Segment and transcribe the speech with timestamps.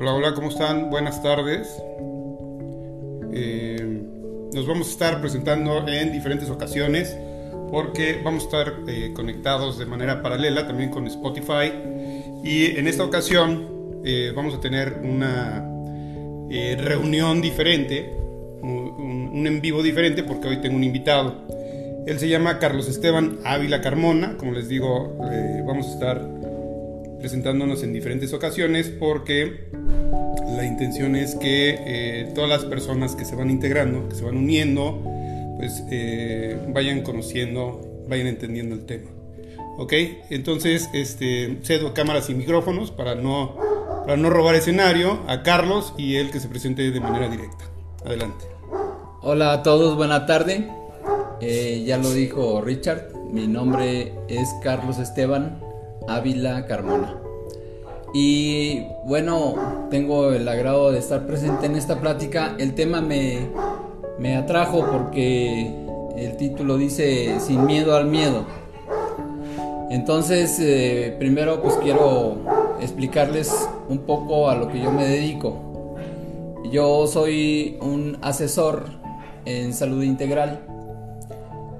[0.00, 0.90] Hola, hola, ¿cómo están?
[0.90, 1.66] Buenas tardes.
[3.32, 3.84] Eh,
[4.54, 7.16] nos vamos a estar presentando en diferentes ocasiones
[7.72, 11.72] porque vamos a estar eh, conectados de manera paralela también con Spotify
[12.44, 15.68] y en esta ocasión eh, vamos a tener una
[16.48, 18.08] reunión diferente,
[18.62, 21.42] un, un, en vivo diferente porque hoy tengo un invitado.
[22.06, 25.18] Él se llama Carlos Esteban Ávila Carmona, como les digo,
[25.66, 26.38] vamos a estar
[27.18, 29.68] presentándonos en diferentes ocasiones porque
[30.58, 34.36] la intención es que eh, todas las personas que se van integrando, que se van
[34.36, 35.00] uniendo,
[35.56, 39.08] pues eh, vayan conociendo, vayan entendiendo el tema.
[39.78, 39.92] ¿Ok?
[40.30, 43.54] Entonces, este, cedo cámaras y micrófonos para no,
[44.00, 47.64] para no robar escenario a Carlos y él que se presente de manera directa.
[48.04, 48.44] Adelante.
[49.22, 50.68] Hola a todos, buena tarde.
[51.40, 55.60] Eh, ya lo dijo Richard, mi nombre es Carlos Esteban
[56.08, 57.27] Ávila Carmona.
[58.14, 62.54] Y bueno, tengo el agrado de estar presente en esta plática.
[62.58, 63.48] El tema me,
[64.18, 65.70] me atrajo porque
[66.16, 68.46] el título dice Sin miedo al miedo.
[69.90, 72.38] Entonces, eh, primero pues quiero
[72.80, 75.96] explicarles un poco a lo que yo me dedico.
[76.70, 78.86] Yo soy un asesor
[79.44, 80.60] en salud integral.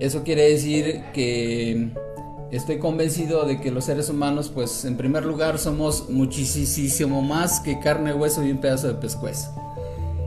[0.00, 1.90] Eso quiere decir que
[2.50, 7.78] Estoy convencido de que los seres humanos, pues en primer lugar, somos muchísimo más que
[7.78, 9.50] carne, hueso y un pedazo de pescuezo.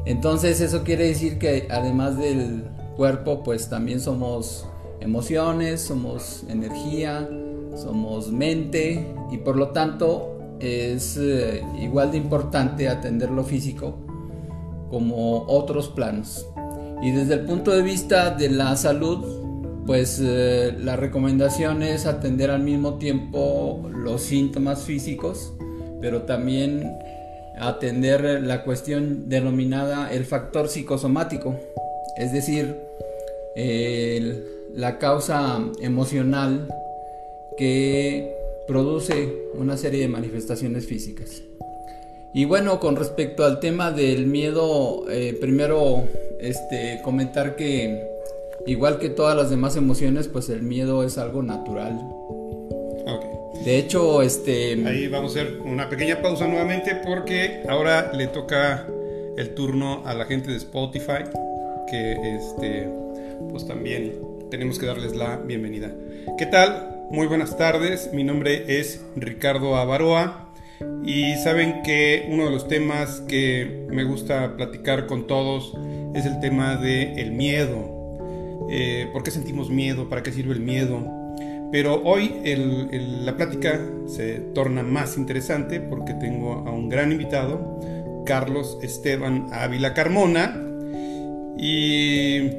[0.06, 4.68] Entonces eso quiere decir que además del cuerpo, pues también somos
[5.00, 7.28] emociones, somos energía,
[7.76, 13.96] somos mente y por lo tanto es eh, igual de importante atender lo físico
[14.92, 16.46] como otros planos.
[17.02, 19.41] Y desde el punto de vista de la salud,
[19.86, 25.54] pues eh, la recomendación es atender al mismo tiempo los síntomas físicos,
[26.00, 26.98] pero también
[27.60, 31.60] atender la cuestión denominada el factor psicosomático,
[32.18, 32.76] es decir,
[34.74, 36.68] la causa emocional
[37.58, 38.34] que
[38.68, 41.44] produce una serie de manifestaciones físicas.
[42.34, 46.08] Y bueno, con respecto al tema del miedo, eh, primero
[46.40, 48.11] este, comentar que
[48.66, 52.00] igual que todas las demás emociones, pues el miedo es algo natural.
[53.64, 54.74] De hecho, este...
[54.88, 58.88] Ahí vamos a hacer una pequeña pausa nuevamente porque ahora le toca
[59.38, 61.26] el turno a la gente de Spotify,
[61.88, 62.90] que este,
[63.52, 64.14] pues también
[64.50, 65.92] tenemos que darles la bienvenida.
[66.40, 67.06] ¿Qué tal?
[67.12, 70.50] Muy buenas tardes, mi nombre es Ricardo Avaroa
[71.06, 75.74] y saben que uno de los temas que me gusta platicar con todos
[76.16, 78.01] es el tema del el miedo,
[78.74, 81.06] eh, por qué sentimos miedo, para qué sirve el miedo.
[81.72, 82.34] Pero hoy
[83.24, 87.80] la plática se torna más interesante porque tengo a un gran invitado,
[88.26, 90.62] Carlos Esteban Ávila Carmona,
[91.58, 92.50] y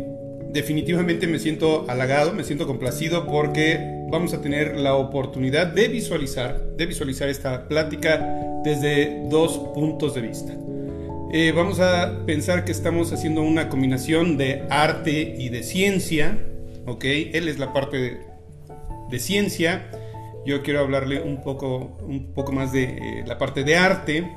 [0.52, 6.62] definitivamente me siento halagado, me siento complacido porque vamos a tener la oportunidad de visualizar,
[6.76, 10.52] de visualizar esta plática desde dos puntos de vista.
[11.34, 16.38] Eh, vamos a pensar que estamos haciendo una combinación de arte y de ciencia,
[16.84, 17.04] ¿ok?
[17.04, 18.20] Él es la parte
[19.08, 19.90] de, ciencia,
[20.44, 24.30] yo quiero hablarle un poco, un poco más de eh, la parte de arte,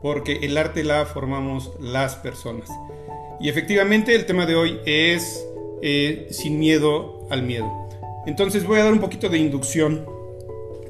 [0.00, 2.70] porque el arte la formamos las personas.
[3.40, 5.46] Y efectivamente el tema de hoy es
[5.82, 7.70] eh, sin miedo al miedo.
[8.26, 10.06] Entonces voy a dar un poquito de inducción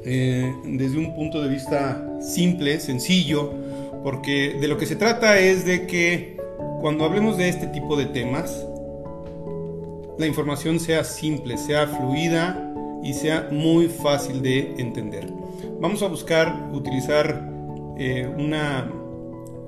[0.01, 3.53] desde un punto de vista simple, sencillo,
[4.09, 6.35] porque de lo que se trata es de que
[6.81, 8.65] cuando hablemos de este tipo de temas,
[10.17, 15.31] la información sea simple, sea fluida y sea muy fácil de entender.
[15.79, 17.51] Vamos a buscar utilizar
[17.99, 18.91] eh, una,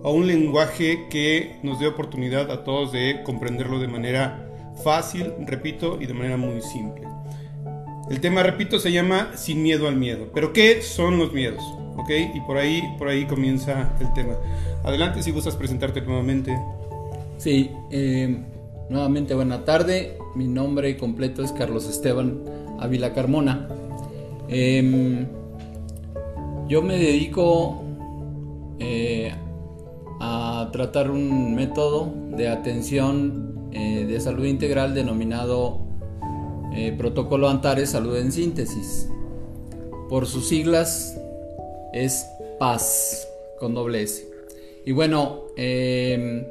[0.01, 4.49] o un lenguaje que nos dé oportunidad a todos de comprenderlo de manera
[4.83, 7.03] fácil, repito, y de manera muy simple.
[8.09, 10.31] El tema, repito, se llama Sin miedo al miedo.
[10.33, 11.61] Pero ¿qué son los miedos?
[11.97, 12.09] ¿Ok?
[12.33, 14.33] Y por ahí, por ahí comienza el tema.
[14.83, 16.57] Adelante si gustas presentarte nuevamente.
[17.37, 18.37] Sí, eh,
[18.89, 20.17] nuevamente buena tarde.
[20.35, 22.41] Mi nombre completo es Carlos Esteban
[22.79, 23.67] Ávila Carmona.
[24.47, 25.27] Em,
[26.67, 27.83] yo me dedico
[28.79, 29.33] eh,
[30.19, 35.89] a tratar un método de atención eh, de salud integral denominado
[36.97, 39.09] Protocolo Antares Salud en Síntesis.
[40.07, 41.21] Por sus siglas
[41.93, 42.27] es
[42.59, 43.27] paz
[43.59, 44.25] con doble S.
[44.85, 46.45] Y bueno, em,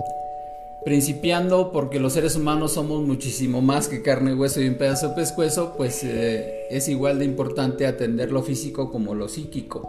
[0.84, 5.14] principiando porque los seres humanos somos muchísimo más que carne, hueso y un pedazo de
[5.14, 9.88] pescuezo, pues eh, es igual de importante atender lo físico como lo psíquico.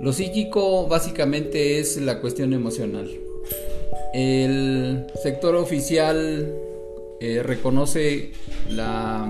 [0.00, 3.10] Lo psíquico básicamente es la cuestión emocional.
[4.12, 6.52] El sector oficial
[7.20, 8.32] eh, reconoce
[8.70, 9.24] la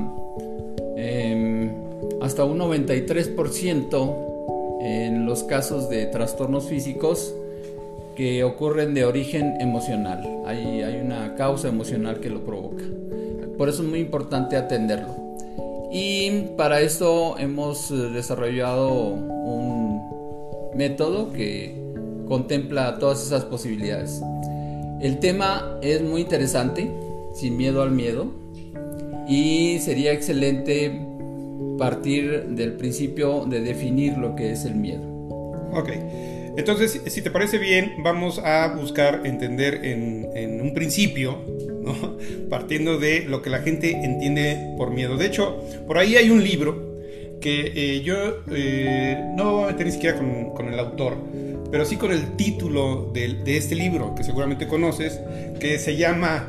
[0.96, 1.70] em,
[2.20, 4.23] hasta un 93% en
[5.34, 7.34] los casos de trastornos físicos
[8.14, 10.44] que ocurren de origen emocional.
[10.46, 12.84] Hay, hay una causa emocional que lo provoca.
[13.58, 15.08] Por eso es muy importante atenderlo.
[15.90, 21.74] Y para esto hemos desarrollado un método que
[22.28, 24.22] contempla todas esas posibilidades.
[25.00, 26.88] El tema es muy interesante,
[27.32, 28.28] sin miedo al miedo,
[29.26, 31.04] y sería excelente
[31.76, 35.13] partir del principio de definir lo que es el miedo.
[35.74, 35.90] Ok.
[36.56, 41.38] Entonces, si te parece bien, vamos a buscar entender en, un principio,
[42.50, 45.16] partiendo de lo que la gente entiende por miedo.
[45.16, 46.94] De hecho, por ahí hay un libro
[47.40, 51.16] que eh, yo eh, no voy a meter ni siquiera con, el autor,
[51.70, 55.20] pero sí con el título de, este libro, que seguramente conoces,
[55.58, 56.48] que se llama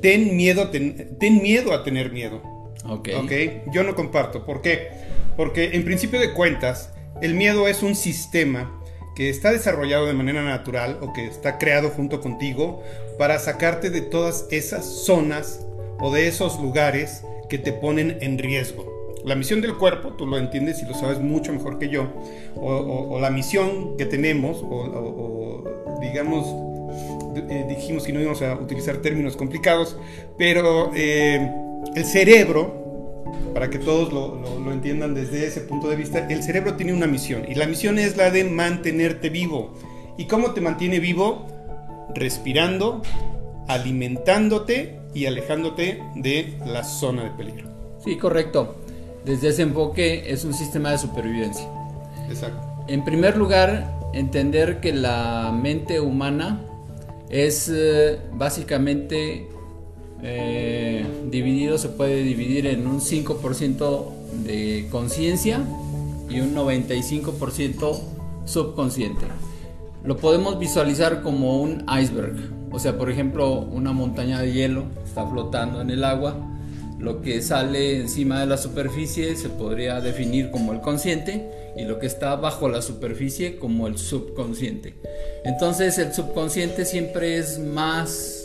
[0.00, 2.40] Ten miedo, ten, miedo a tener miedo.
[2.88, 3.08] Ok.
[3.72, 4.46] Yo no comparto.
[4.46, 4.88] ¿Por qué?
[5.36, 8.78] Porque en principio de cuentas, el miedo es un sistema
[9.14, 12.82] que está desarrollado de manera natural o que está creado junto contigo
[13.18, 15.66] para sacarte de todas esas zonas
[16.00, 18.90] o de esos lugares que te ponen en riesgo.
[19.24, 22.08] La misión del cuerpo, tú lo entiendes y lo sabes mucho mejor que yo,
[22.56, 26.46] o, la misión que tenemos, o, digamos,
[27.36, 29.96] eh, dijimos que no íbamos a utilizar términos complicados,
[30.36, 31.48] pero eh,
[31.94, 32.81] el cerebro
[33.54, 37.44] para que todos lo, entiendan desde ese punto de vista, el cerebro tiene una misión
[37.48, 39.74] y la misión es la de mantenerte vivo.
[40.16, 41.46] ¿Y cómo te mantiene vivo?
[42.14, 43.02] Respirando,
[43.68, 47.68] alimentándote y alejándote de la zona de peligro.
[48.04, 48.76] Sí, correcto.
[49.24, 51.66] Desde ese enfoque es un sistema de supervivencia.
[52.28, 52.84] Exacto.
[52.88, 56.60] En primer lugar, entender que la mente humana
[57.30, 59.48] es eh, básicamente
[60.22, 64.06] eh, dividido se puede dividir en un 5%
[64.44, 65.60] de conciencia
[66.28, 68.00] y un 95%
[68.44, 69.26] subconsciente.
[70.04, 72.36] Lo podemos visualizar como un iceberg,
[72.70, 76.36] o sea, por ejemplo, una montaña de hielo está flotando en el agua,
[76.98, 81.98] lo que sale encima de la superficie se podría definir como el consciente y lo
[81.98, 84.94] que está bajo la superficie como el subconsciente.
[85.44, 88.41] Entonces el subconsciente siempre es más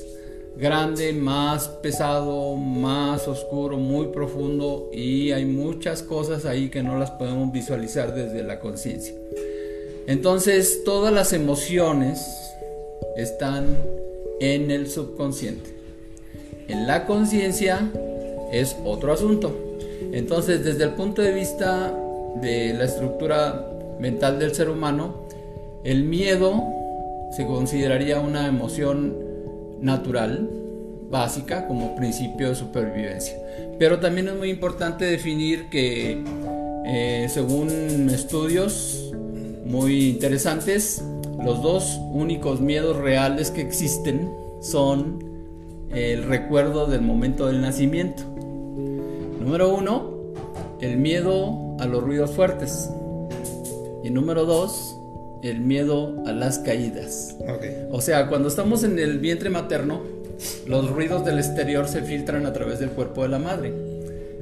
[0.58, 7.12] grande, más pesado, más oscuro, muy profundo y hay muchas cosas ahí que no las
[7.12, 9.14] podemos visualizar desde la conciencia.
[10.08, 12.26] Entonces todas las emociones
[13.16, 13.78] están
[14.40, 15.76] en el subconsciente.
[16.68, 17.92] En la conciencia
[18.52, 19.56] es otro asunto.
[20.12, 21.94] Entonces desde el punto de vista
[22.42, 23.70] de la estructura
[24.00, 25.28] mental del ser humano,
[25.84, 26.64] el miedo
[27.36, 29.27] se consideraría una emoción
[29.82, 30.50] natural,
[31.10, 33.38] básica, como principio de supervivencia.
[33.80, 36.24] Pero también es muy importante definir que,
[36.86, 37.70] eh, según
[38.10, 39.14] estudios
[39.66, 41.04] muy interesantes,
[41.44, 45.24] los dos únicos miedos reales que existen son
[45.92, 48.24] el recuerdo del momento del nacimiento.
[49.40, 50.18] Número uno,
[50.82, 52.90] el miedo a los ruidos fuertes.
[54.04, 54.97] Y número dos,
[55.44, 57.36] el miedo a las caídas.
[57.92, 60.02] O sea, cuando estamos en el vientre materno,
[60.68, 63.74] los ruidos del exterior se filtran a través del cuerpo de la madre.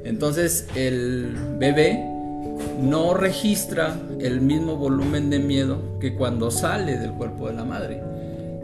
[0.04, 2.04] Entonces el bebé
[2.80, 8.02] no registra el mismo volumen de miedo que cuando sale del cuerpo de la madre.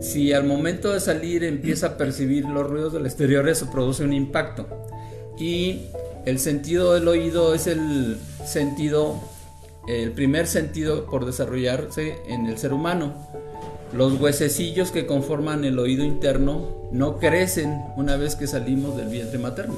[0.01, 4.13] Si al momento de salir empieza a percibir los ruidos del exterior, eso produce un
[4.13, 4.67] impacto.
[5.39, 5.87] Y
[6.27, 9.21] el sentido del oído es el sentido
[9.89, 13.15] el primer sentido por desarrollarse en el ser humano.
[13.93, 19.39] Los huesecillos que conforman el oído interno no crecen una vez que salimos del vientre
[19.39, 19.75] materno.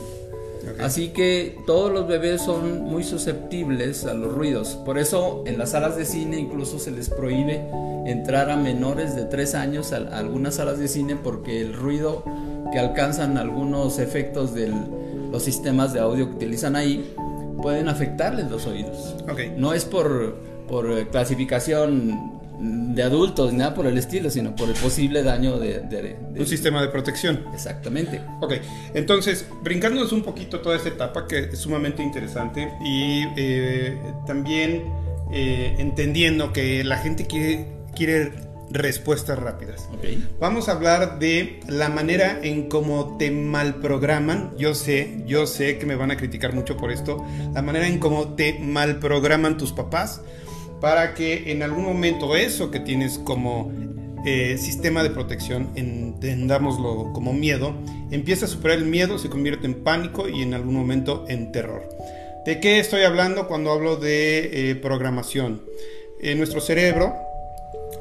[0.80, 4.78] Así que todos los bebés son muy susceptibles a los ruidos.
[4.84, 7.66] Por eso en las salas de cine incluso se les prohíbe
[8.06, 12.24] entrar a menores de 3 años a algunas salas de cine porque el ruido
[12.72, 14.72] que alcanzan algunos efectos de
[15.30, 17.14] los sistemas de audio que utilizan ahí
[17.64, 19.14] pueden afectarles los oídos.
[19.56, 20.36] No es por,
[20.68, 25.58] por eh, clasificación de adultos, ni nada por el estilo, sino por el posible daño
[25.58, 27.46] de, un sistema de protección.
[27.54, 28.20] Exactamente.
[28.42, 28.52] Ok,
[28.92, 34.84] entonces, brincándonos un poquito toda esta etapa que es sumamente interesante y eh, también
[35.32, 37.66] eh, entendiendo que la gente quiere,
[37.96, 38.30] quiere
[38.74, 39.88] respuestas rápidas.
[40.40, 44.52] Vamos a hablar de la manera en cómo te malprograman.
[44.58, 47.24] Yo sé, yo sé que me van a criticar mucho por esto.
[47.54, 50.20] La manera en cómo te malprograman tus papás
[50.80, 53.72] para que en algún momento eso que tienes como
[54.26, 57.74] eh, sistema de protección, entendámoslo como miedo,
[58.10, 61.88] empieza a superar el miedo, se convierte en pánico y en algún momento en terror.
[62.44, 65.62] ¿De qué estoy hablando cuando hablo de eh, programación?
[66.20, 67.14] En nuestro cerebro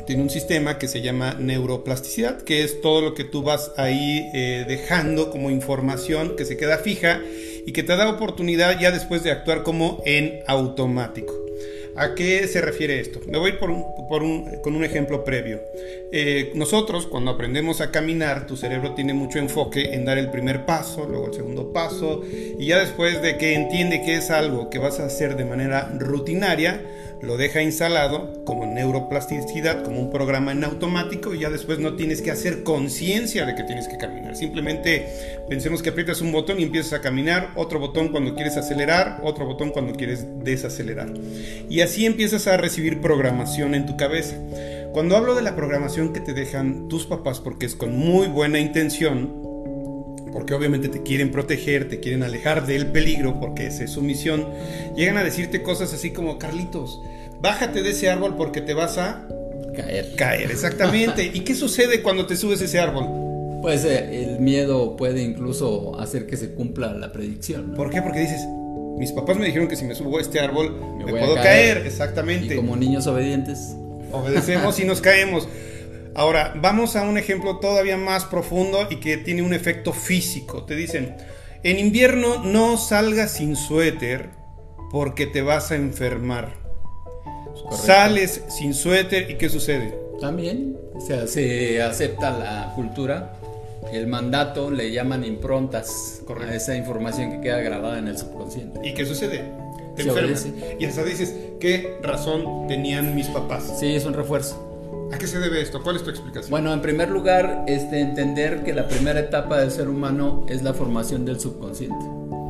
[0.06, 4.30] tiene un sistema que se llama neuroplasticidad, que es todo lo que tú vas ahí
[4.34, 7.22] eh, dejando como información que se queda fija
[7.66, 11.34] y que te da oportunidad ya después de actuar como en automático.
[11.96, 13.20] ¿A qué se refiere esto?
[13.28, 13.72] Me voy por
[14.62, 15.62] con un ejemplo previo.
[16.12, 20.66] Eh, nosotros, cuando aprendemos a caminar, tu cerebro tiene mucho enfoque en dar el primer
[20.66, 22.22] paso, luego el segundo paso,
[22.60, 25.92] y ya después de que entiende que es algo que vas a hacer de manera
[26.00, 26.82] rutinaria,
[27.24, 32.22] lo deja instalado como neuroplasticidad, como un programa en automático y ya después no tienes
[32.22, 34.36] que hacer conciencia de que tienes que caminar.
[34.36, 35.08] Simplemente
[35.48, 39.46] pensemos que aprietas un botón y empiezas a caminar, otro botón cuando quieres acelerar, otro
[39.46, 41.14] botón cuando quieres desacelerar.
[41.70, 44.36] Y así empiezas a recibir programación en tu cabeza.
[44.92, 48.60] Cuando hablo de la programación que te dejan tus papás porque es con muy buena
[48.60, 49.43] intención,
[50.34, 54.50] porque obviamente te quieren proteger, te quieren alejar del peligro, porque esa es su misión,
[54.98, 57.00] llegan a decirte cosas así como, Carlitos,
[57.40, 59.28] bájate de ese árbol porque te vas a
[59.76, 60.16] caer.
[60.16, 61.24] Caer, exactamente.
[61.34, 63.62] ¿Y qué sucede cuando te subes ese árbol?
[63.62, 67.74] Pues eh, el miedo puede incluso hacer que se cumpla la predicción.
[67.76, 68.02] ¿Por qué?
[68.02, 68.42] Porque dices,
[68.98, 71.86] mis papás me dijeron que si me subo a este árbol me, puedo caer.
[71.86, 72.56] exactamente.
[72.56, 73.76] Y como niños obedientes.
[74.12, 75.48] Obedecemos y nos caemos.
[76.16, 80.64] Ahora, vamos a un ejemplo todavía más profundo y que tiene un efecto físico.
[80.64, 81.16] Te dicen,
[81.64, 84.30] en invierno no salgas sin suéter
[84.92, 86.54] porque te vas a enfermar.
[87.72, 89.98] Sales sin suéter y ¿qué sucede?
[90.20, 93.34] También, o sea, se acepta la cultura,
[93.92, 98.80] el mandato, le llaman improntas a esa información que queda grabada en el subconsciente.
[98.88, 99.44] ¿Y qué sucede?
[99.96, 100.48] Te enfermas.
[100.80, 103.78] Y hasta dices, ¿qué razón tenían mis papás?
[103.80, 104.73] Sí, es un refuerzo.
[105.14, 105.84] ¿A qué se debe esto?
[105.84, 106.50] ¿Cuál es tu explicación?
[106.50, 110.74] Bueno, en primer lugar, este, entender que la primera etapa del ser humano es la
[110.74, 112.04] formación del subconsciente.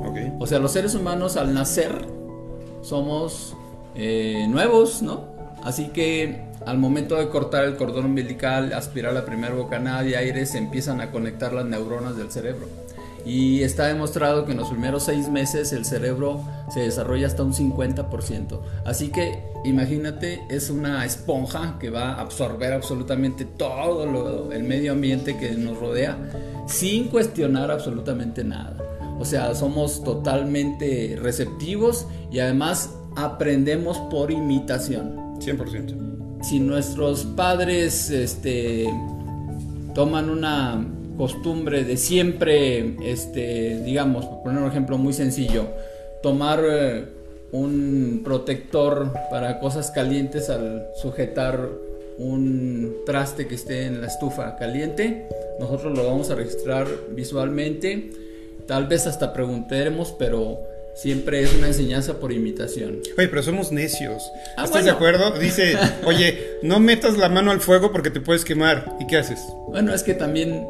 [0.10, 0.32] Okay.
[0.40, 2.06] O sea, los seres humanos al nacer
[2.82, 3.58] somos
[3.96, 5.26] eh, nuevos, ¿no?
[5.62, 10.46] Así que al momento de cortar el cordón umbilical, aspirar la primera bocanada de aire,
[10.46, 12.68] se empiezan a conectar las neuronas del cerebro.
[13.26, 16.42] Y está demostrado que en los primeros seis meses el cerebro
[16.74, 18.60] se desarrolla hasta un 50%.
[18.86, 25.38] Así que imagínate, es una esponja que va a absorber absolutamente todo el medio ambiente
[25.38, 26.18] que nos rodea
[26.68, 28.78] sin cuestionar absolutamente nada.
[29.20, 35.38] O sea, somos totalmente receptivos y además aprendemos por imitación.
[35.40, 36.42] 100%.
[36.44, 38.90] Si nuestros padres este,
[39.94, 40.86] toman una
[41.24, 45.68] costumbre de siempre, este, digamos, por poner un ejemplo muy sencillo,
[46.22, 47.06] tomar eh,
[47.54, 51.70] un protector para cosas calientes al sujetar
[52.18, 55.30] un traste que esté en la estufa caliente,
[55.62, 58.10] nosotros lo vamos a registrar visualmente,
[58.68, 60.60] tal vez hasta preguntaremos, pero
[60.96, 63.00] Siempre es una enseñanza por imitación.
[63.18, 64.32] Oye, pero somos necios.
[64.56, 65.32] Ah, ¿Estás de acuerdo?
[65.40, 65.76] Dice,
[66.06, 68.96] oye, no metas la mano al fuego porque te puedes quemar.
[69.00, 69.40] ¿Y qué haces?
[69.70, 70.68] Bueno, es que también,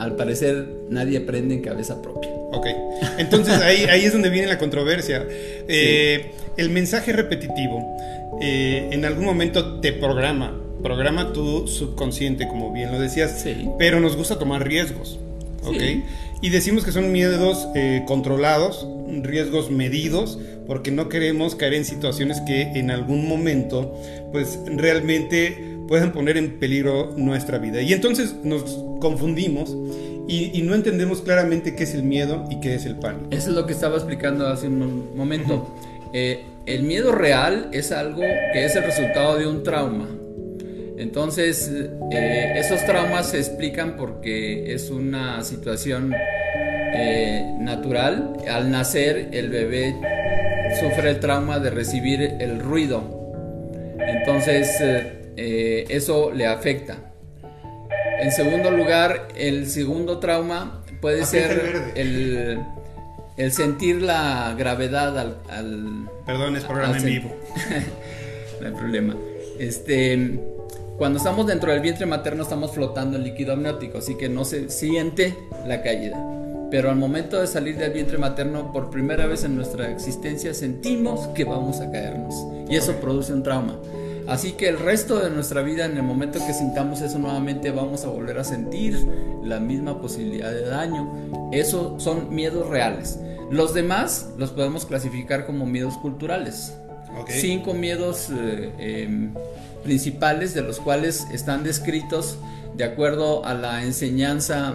[0.00, 2.30] al parecer, nadie aprende en cabeza propia.
[2.52, 2.66] Ok.
[3.18, 5.26] Entonces ahí, ahí es donde viene la controversia.
[5.28, 7.96] Eh, el mensaje repetitivo
[8.40, 10.58] eh, en algún momento te programa.
[10.82, 13.42] Programa tu subconsciente, como bien lo decías.
[13.42, 13.68] Sí.
[13.78, 15.18] Pero nos gusta tomar riesgos.
[15.62, 15.82] ¿Ok?
[16.40, 18.86] Y decimos que son miedos eh, controlados,
[19.22, 23.94] riesgos medidos, porque no queremos caer en situaciones que en algún momento,
[24.32, 27.82] pues realmente puedan poner en peligro nuestra vida.
[27.82, 28.62] Y entonces nos
[29.00, 29.76] confundimos
[30.28, 33.26] y, no entendemos claramente qué es el miedo y qué es el pánico.
[33.32, 35.74] Eso es lo que estaba explicando hace un momento.
[36.12, 40.08] Eh, el miedo real es algo que es el resultado de un trauma.
[40.96, 41.68] Entonces,
[42.12, 46.12] eh, esos traumas se explican porque es una situación
[46.94, 48.34] eh, natural.
[48.48, 49.96] Al nacer, el bebé
[50.80, 53.96] sufre el trauma de recibir el ruido.
[53.98, 54.68] Entonces,
[55.42, 56.98] eh, eso le afecta.
[58.20, 62.60] En segundo lugar, el segundo trauma puede ser el,
[63.50, 66.10] sentir la gravedad al...
[66.26, 67.34] Perdón, es programa en vivo.
[68.60, 69.16] no hay problema.
[69.58, 70.38] Este
[70.98, 74.68] cuando estamos dentro del vientre materno estamos flotando en líquido amniótico, así que no se
[74.68, 75.34] siente
[75.66, 76.22] la caída.
[76.70, 81.28] Pero al momento de salir del vientre materno, por primera vez en nuestra existencia sentimos
[81.28, 82.34] que vamos a caernos.
[82.68, 83.78] Y eso produce un trauma.
[84.30, 88.04] Así que el resto de nuestra vida, en el momento que sintamos eso nuevamente, vamos
[88.04, 88.96] a volver a sentir
[89.42, 91.50] la misma posibilidad de daño.
[91.50, 93.18] Eso son miedos reales.
[93.50, 96.72] Los demás los podemos clasificar como miedos culturales.
[97.26, 99.34] cinco miedos eh, em,
[99.82, 102.38] principales de los cuales están descritos
[102.76, 104.74] de acuerdo a la enseñanza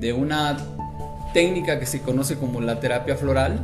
[0.00, 0.56] de una
[1.34, 3.60] técnica que se conoce como la terapia floral.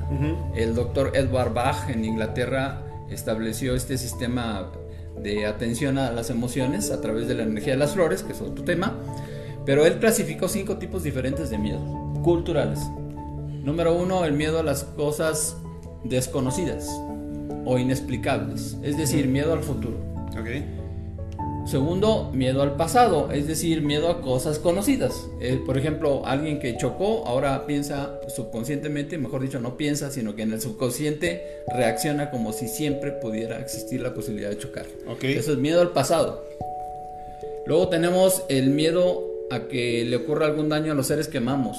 [0.54, 4.70] El doctor Edward Bach en Inglaterra estableció este sistema
[5.20, 8.40] de atención a las emociones a través de la energía de las flores, que es
[8.40, 8.96] otro tema.
[9.64, 11.82] Pero él clasificó cinco tipos diferentes de miedos
[12.22, 12.80] culturales.
[13.62, 15.56] Número uno, el miedo a las cosas
[16.04, 16.88] desconocidas
[17.64, 19.96] o inexplicables, es decir, miedo al futuro.
[21.66, 25.28] Segundo, miedo al pasado, es decir, miedo a cosas conocidas.
[25.40, 30.42] Eh, por ejemplo, alguien que chocó ahora piensa subconscientemente, mejor dicho, no piensa, sino que
[30.42, 34.86] en el subconsciente reacciona como si siempre pudiera existir la posibilidad de chocar.
[35.22, 36.44] Eso es miedo al pasado.
[37.66, 41.78] Luego tenemos el miedo a que le ocurra algún daño a los seres que amamos.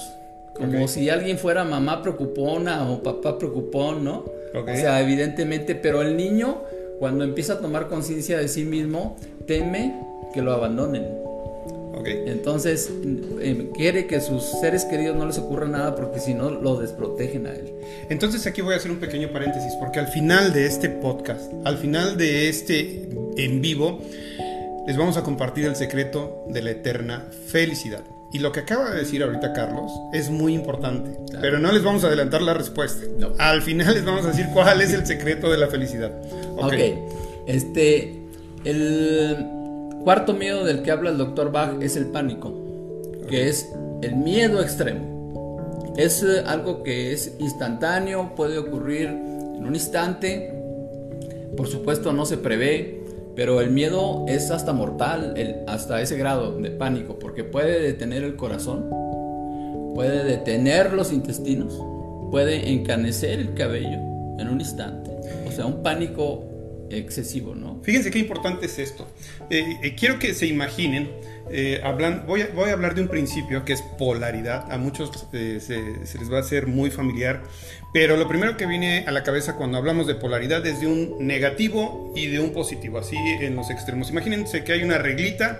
[0.53, 4.23] Como si alguien fuera mamá preocupona o papá preocupón, ¿no?
[4.53, 6.61] O sea, evidentemente, pero el niño
[7.03, 9.99] cuando empieza a tomar conciencia de sí mismo, teme
[10.33, 11.23] que lo abandonen.
[12.05, 12.91] Entonces,
[13.41, 17.47] em, quiere que sus seres queridos no les ocurra nada porque si no lo desprotegen
[17.47, 17.73] a él.
[18.09, 21.77] Entonces aquí voy a hacer un pequeño paréntesis porque al final de este podcast, al
[21.77, 24.01] final de este en vivo,
[24.85, 28.03] les vamos a compartir el secreto de la eterna felicidad.
[28.33, 32.03] Y lo que acaba de decir ahorita Carlos es muy importante, pero no les vamos
[32.03, 33.05] a adelantar la respuesta.
[33.37, 36.11] Al final les vamos a decir cuál es el secreto de la felicidad.
[36.57, 36.73] Ok,
[37.45, 38.22] este,
[38.63, 39.47] el
[40.03, 42.53] cuarto miedo del que habla el doctor Bach es el pánico,
[43.29, 45.93] que es el miedo extremo.
[45.97, 50.53] Es eh, algo que es instantáneo, puede ocurrir en un instante,
[51.55, 53.03] por supuesto no se prevé,
[53.35, 55.35] pero el miedo es hasta mortal,
[55.67, 58.89] hasta ese grado de pánico, porque puede detener el corazón,
[59.95, 61.79] puede detener los intestinos,
[62.31, 63.99] puede encanecer el cabello
[64.39, 65.11] en un instante.
[65.47, 66.43] O sea, un pánico
[66.97, 67.79] excesivo, ¿no?
[67.83, 69.07] Fíjense qué importante es esto.
[69.49, 71.09] Eh, eh, quiero que se imaginen,
[71.51, 71.81] eh,
[72.25, 74.71] voy, a, voy, a, hablar de un principio que es polaridad.
[74.71, 77.43] A muchos se, se, les va a hacer muy familiar,
[77.93, 81.25] pero lo primero que viene a la cabeza cuando hablamos de polaridad es de un
[81.25, 84.09] negativo y de un positivo, así en los extremos.
[84.09, 85.59] Imagínense que hay una reglita,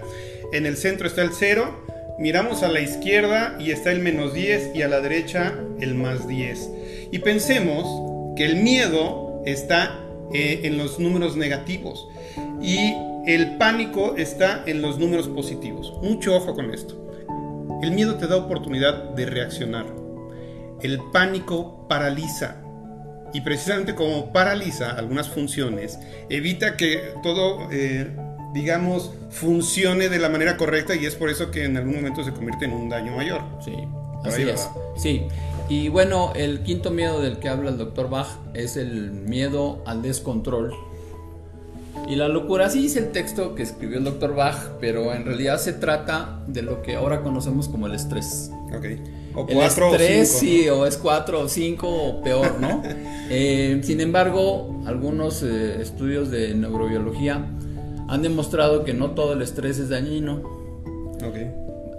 [0.51, 1.85] en el centro está el cero,
[2.17, 6.27] miramos a la izquierda y está el menos 10 y a la derecha el más
[6.27, 6.69] 10.
[7.11, 9.99] Y pensemos que el miedo está
[10.33, 12.07] eh, en los números negativos
[12.61, 12.93] y
[13.25, 15.93] el pánico está en los números positivos.
[16.01, 16.99] Mucho ojo con esto.
[17.81, 20.03] El miedo te da oportunidad de reaccionar
[20.83, 22.57] el pánico paraliza.
[23.33, 25.97] Y precisamente como paraliza algunas funciones,
[26.29, 28.15] evita que todo, eh,
[28.53, 32.31] digamos, funcione de la manera correcta y es por eso que en algún momento se
[32.31, 33.41] convierte en un daño mayor.
[33.65, 33.73] Sí,
[34.23, 34.69] así es.
[34.95, 35.23] Sí,
[35.69, 40.01] y bueno, el quinto miedo del que habla el doctor Bach es el miedo al
[40.01, 40.73] descontrol.
[42.09, 45.57] Y la locura, sí es el texto que escribió el doctor Bach, pero en realidad
[45.57, 48.51] se trata de lo que ahora conocemos como el estrés.
[48.77, 49.01] Okay.
[49.35, 52.81] O el estrés, sí, o es cuatro o cinco o peor, ¿no?
[53.29, 57.43] Eh, sin embargo, algunos eh, estudios de neurobiología
[58.07, 60.43] han demostrado que no todo el estrés es dañino.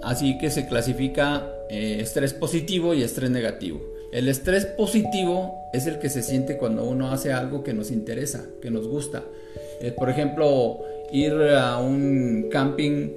[0.03, 3.81] Así que se clasifica eh, estrés positivo y estrés negativo.
[4.11, 8.45] El estrés positivo es el que se siente cuando uno hace algo que nos interesa,
[8.61, 9.23] que nos gusta.
[9.97, 10.79] por ejemplo,
[11.11, 13.09] ir a un camping,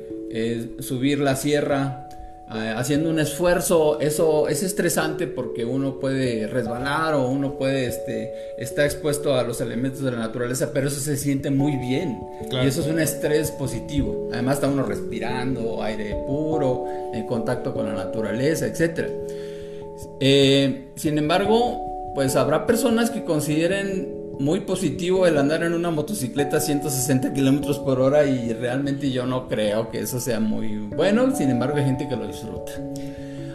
[0.80, 2.07] subir la sierra, eh,
[2.50, 8.86] haciendo un esfuerzo, eso es estresante porque uno puede resbalar o uno puede este, estar
[8.86, 12.80] expuesto a los elementos de la naturaleza, pero eso se siente muy bien y eso
[12.80, 14.28] es un estrés positivo.
[14.32, 19.08] Además está uno respirando aire puro, en contacto con la naturaleza, etc.
[20.20, 26.58] Eh, sin embargo, pues habrá personas que consideren muy positivo el andar en una motocicleta
[26.58, 31.34] a 160 kilómetros por hora y realmente yo no creo que eso sea muy bueno.
[31.34, 32.72] Sin embargo, hay gente que lo disfruta.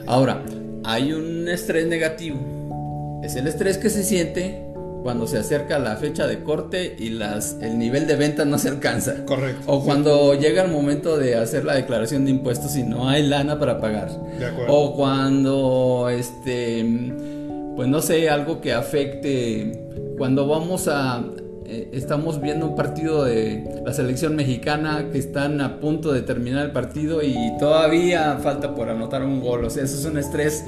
[0.05, 0.41] Ahora,
[0.83, 3.21] hay un estrés negativo.
[3.23, 4.65] Es el estrés que se siente
[5.03, 8.69] cuando se acerca la fecha de corte y las, el nivel de venta no se
[8.69, 9.25] alcanza.
[9.25, 9.63] Correcto.
[9.67, 13.59] O cuando llega el momento de hacer la declaración de impuestos y no hay lana
[13.59, 14.09] para pagar.
[14.39, 14.73] De acuerdo.
[14.73, 16.85] O cuando, este,
[17.75, 19.82] pues no sé, algo que afecte
[20.17, 21.23] cuando vamos a
[21.65, 26.65] eh, estamos viendo un partido de la selección mexicana que están a punto de terminar
[26.65, 29.63] el partido y todavía falta por anotar un gol.
[29.65, 30.63] O sea, eso es un estrés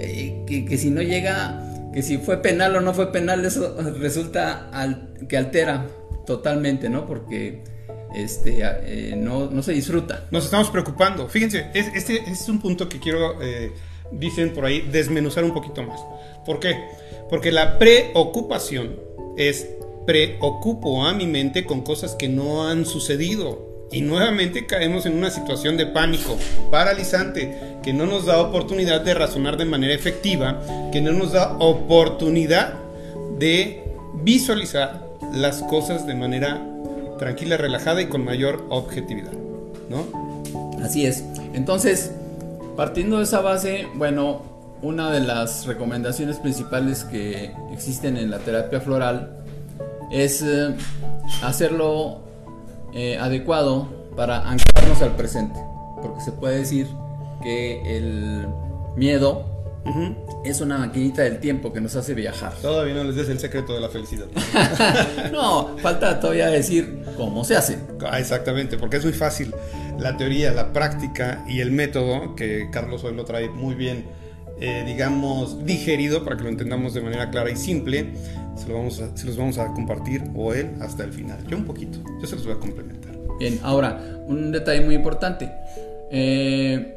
[0.00, 4.70] eh, que, si no llega, que si fue penal o no fue penal, eso resulta
[5.28, 5.86] que altera
[6.26, 7.06] totalmente, ¿no?
[7.06, 7.64] Porque
[8.14, 10.26] este, eh, no, no, se disfruta.
[10.30, 11.26] Nos estamos preocupando.
[11.26, 13.38] Fíjense, este es un punto que quiero,
[14.12, 16.00] dicen por ahí, desmenuzar un poquito más.
[16.44, 16.76] ¿Por qué?
[17.28, 18.96] Porque la preocupación
[19.36, 19.68] es
[20.06, 23.74] preocupo a mi mente con cosas que no han sucedido.
[23.90, 26.36] Y nuevamente caemos en una situación de pánico
[26.70, 31.56] paralizante que no nos da oportunidad de razonar de manera efectiva, que no nos da
[31.58, 32.74] oportunidad
[33.38, 36.66] de visualizar las cosas de manera
[37.18, 39.32] tranquila, relajada y con mayor objetividad,
[39.88, 40.06] ¿no?
[40.82, 41.24] Así es.
[41.52, 42.10] Entonces,
[42.76, 44.42] partiendo de esa base, bueno,
[44.84, 49.42] una de las recomendaciones principales que existen en la terapia floral
[50.12, 50.74] es eh,
[51.42, 52.20] hacerlo
[52.92, 55.58] eh, adecuado para anclarnos al presente,
[56.02, 56.86] porque se puede decir
[57.42, 58.46] que el
[58.94, 59.46] miedo
[60.44, 62.52] es una maquinita del tiempo que nos hace viajar.
[62.60, 64.26] Todavía no les des el secreto de la felicidad.
[65.32, 67.78] no, falta todavía decir cómo se hace.
[68.06, 69.54] Ah, exactamente, porque es muy fácil.
[69.98, 74.06] La teoría, la práctica y el método, que Carlos hoy lo trae muy bien,
[74.60, 78.06] eh, digamos, digerido para que lo entendamos de manera clara y simple,
[78.56, 81.38] se, lo vamos a, se los vamos a compartir o él hasta el final.
[81.48, 83.12] Yo un poquito, yo se los voy a complementar.
[83.38, 85.50] Bien, ahora, un detalle muy importante.
[86.10, 86.94] Eh,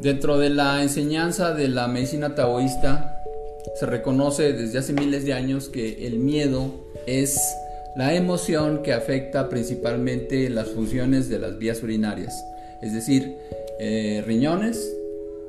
[0.00, 3.22] Dentro de la enseñanza de la medicina taoísta
[3.78, 7.38] se reconoce desde hace miles de años que el miedo es
[7.96, 12.32] la emoción que afecta principalmente las funciones de las vías urinarias,
[12.80, 13.36] es decir,
[13.78, 14.90] eh, riñones,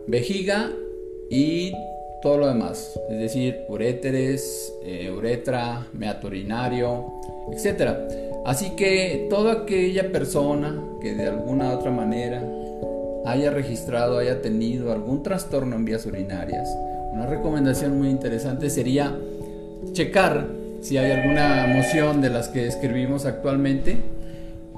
[0.08, 0.69] vejiga
[1.32, 1.74] y
[2.22, 7.13] todo lo demás, es decir, uréteres, eh, uretra, meato urinario,
[7.54, 7.94] etc.
[8.46, 12.44] Así que toda aquella persona que de alguna u otra manera
[13.26, 16.70] haya registrado, haya tenido algún trastorno en vías urinarias,
[17.13, 19.17] una recomendación muy interesante sería
[19.94, 20.48] checar
[20.82, 23.98] si hay alguna moción de las que escribimos actualmente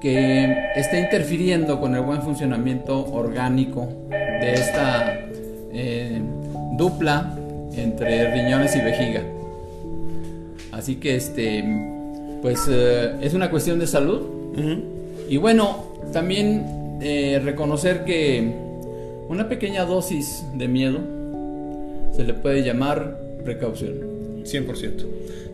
[0.02, 5.23] que esté interfiriendo con el buen funcionamiento orgánico de esta
[6.78, 7.36] dupla
[7.76, 9.24] entre riñones y vejiga.
[10.72, 11.64] Así que este,
[12.42, 14.22] pues eh, es una cuestión de salud.
[15.30, 18.54] Y bueno, también eh, reconocer que
[19.30, 21.00] una pequeña dosis de miedo
[22.16, 24.14] se le puede llamar precaución.
[24.44, 25.06] 100%,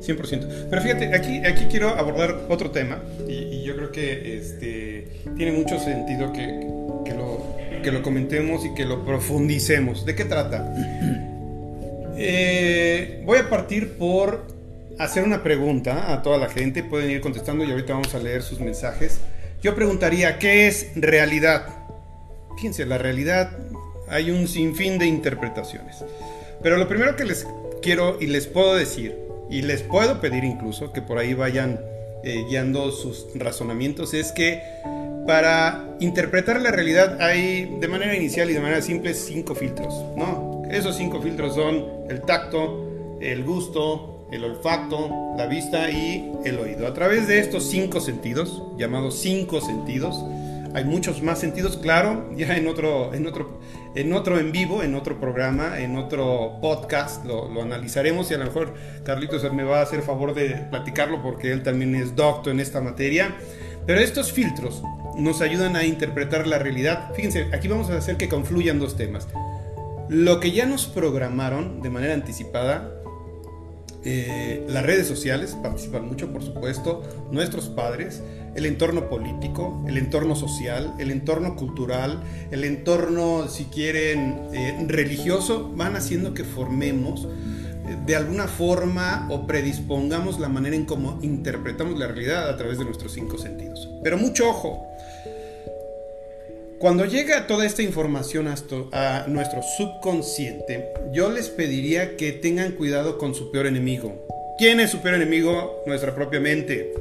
[0.01, 0.47] 100%.
[0.69, 5.77] Pero fíjate, aquí, aquí quiero abordar otro tema y, yo creo que este, tiene mucho
[5.79, 6.65] sentido que,
[7.05, 7.38] que, lo,
[7.81, 10.05] que lo comentemos y que lo profundicemos.
[10.05, 10.73] ¿De qué trata?
[12.21, 14.45] Eh, voy a partir por
[14.97, 18.41] hacer una pregunta a toda la gente, pueden ir contestando y ahorita vamos a leer
[18.43, 19.21] sus mensajes.
[19.63, 21.65] Yo preguntaría, ¿qué es realidad?
[22.57, 23.57] Fíjense, la realidad
[24.09, 26.03] hay un sinfín de interpretaciones.
[26.61, 27.47] Pero lo primero que les
[27.81, 29.15] quiero y les puedo decir,
[29.49, 31.79] y les puedo pedir incluso que por ahí vayan
[32.23, 34.61] eh, guiando sus razonamientos, es que
[35.29, 40.63] para interpretar la realidad hay de manera inicial y de manera simple cinco filtros, ¿no?
[40.71, 46.87] Esos cinco filtros son el tacto, el gusto, el olfato, la vista y el oído.
[46.87, 50.15] A través de estos cinco sentidos, llamados cinco sentidos,
[50.73, 53.59] hay muchos más sentidos, claro, ya en otro, en otro,
[53.93, 58.39] en otro en vivo, en otro programa, en otro podcast, lo, lo, analizaremos y a
[58.39, 58.73] lo mejor
[59.05, 62.81] Carlitos me va a hacer favor de platicarlo porque él también es doctor en esta
[62.81, 63.35] materia.
[63.85, 64.83] Pero estos filtros
[65.19, 67.13] nos ayudan a interpretar la realidad.
[67.13, 69.27] Fíjense, aquí vamos a hacer que confluyan dos temas.
[70.10, 72.99] Lo que ya nos programaron de manera anticipada
[74.05, 78.23] eh, las redes sociales participan mucho, por supuesto, nuestros padres,
[78.55, 85.71] el entorno político, el entorno social, el entorno cultural, el entorno, si quieren, eh, religioso,
[85.75, 91.99] van haciendo que formemos eh, de alguna forma o predispongamos la manera en cómo interpretamos
[91.99, 93.89] la realidad a través de nuestros cinco sentidos.
[94.01, 94.88] Pero mucho ojo,
[96.79, 103.35] cuando llega toda esta información a nuestro subconsciente, yo les pediría que tengan cuidado con
[103.35, 104.25] su peor enemigo.
[104.57, 105.83] ¿Quién es su peor enemigo?
[105.85, 106.93] Nuestra propia mente.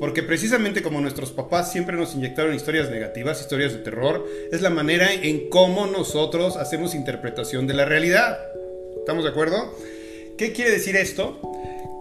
[0.00, 4.70] Porque precisamente como nuestros papás siempre nos inyectaron historias negativas, historias de terror, es la
[4.70, 8.36] manera en cómo nosotros hacemos interpretación de la realidad.
[8.98, 9.76] ¿Estamos de acuerdo?
[10.36, 11.40] ¿Qué quiere decir esto?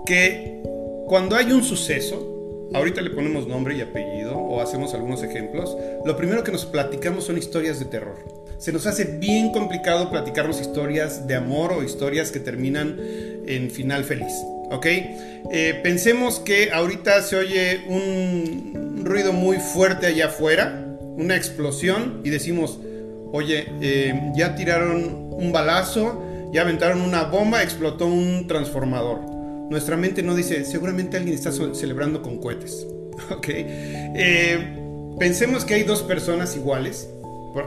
[0.08, 0.64] Que
[1.06, 2.33] cuando hay un suceso,
[2.74, 7.26] ahorita le ponemos nombre y apellido o hacemos algunos ejemplos, lo primero que nos platicamos
[7.26, 8.18] son historias de terror.
[8.58, 12.98] Se nos hace bien complicado platicarnos historias de amor o historias que terminan
[13.46, 14.34] en final feliz.
[14.72, 14.86] ¿Ok?
[14.86, 22.30] Eh, pensemos que ahorita se oye un ruido muy fuerte allá afuera, una explosión, y
[22.30, 22.80] decimos,
[23.32, 29.33] oye, eh, ya tiraron un balazo, ya aventaron una bomba, explotó un transformador
[29.70, 32.86] nuestra mente no dice, seguramente alguien está celebrando con cohetes.
[33.30, 33.48] ¿Ok?
[33.50, 37.08] Eh, pensemos que hay dos personas iguales,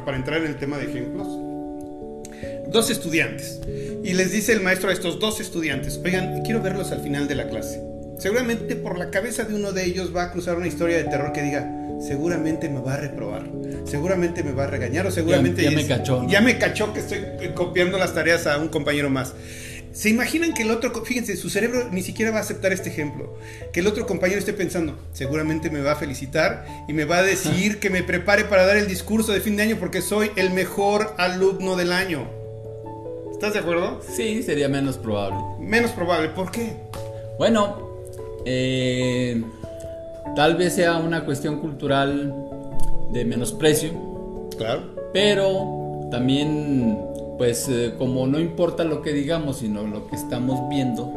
[0.04, 1.28] para entrar en el tema de ejemplos.
[2.68, 3.61] Dos estudiantes.
[4.02, 7.35] Y les dice el maestro a estos dos estudiantes, oigan, quiero verlos al final de
[7.37, 7.82] la clase.
[8.18, 11.32] Seguramente por la cabeza de uno de ellos va a cruzar una historia de terror
[11.32, 13.44] que diga, seguramente me va a reprobar,
[13.85, 16.26] seguramente me va a regañar o seguramente ya, me cachó.
[16.28, 17.20] Ya me cachó que estoy
[17.54, 19.35] copiando las tareas a un compañero más.
[19.96, 23.38] ¿Se imaginan que el otro, fíjense, su cerebro ni siquiera va a aceptar este ejemplo?
[23.72, 27.22] Que el otro compañero esté pensando, seguramente me va a felicitar y me va a
[27.22, 30.50] decir que me prepare para dar el discurso de fin de año porque soy el
[30.50, 32.28] mejor alumno del año.
[33.32, 34.02] ¿Estás de acuerdo?
[34.14, 35.38] Sí, sería menos probable.
[35.61, 36.76] Menos probable, ¿por qué?
[37.38, 38.02] Bueno,
[38.44, 39.42] eh,
[40.37, 42.35] tal vez sea una cuestión cultural
[43.14, 44.50] de menosprecio.
[44.59, 44.94] Claro.
[45.14, 46.98] Pero también
[47.38, 51.12] pues eh, como no importa lo que digamos, sino lo que estamos viendo,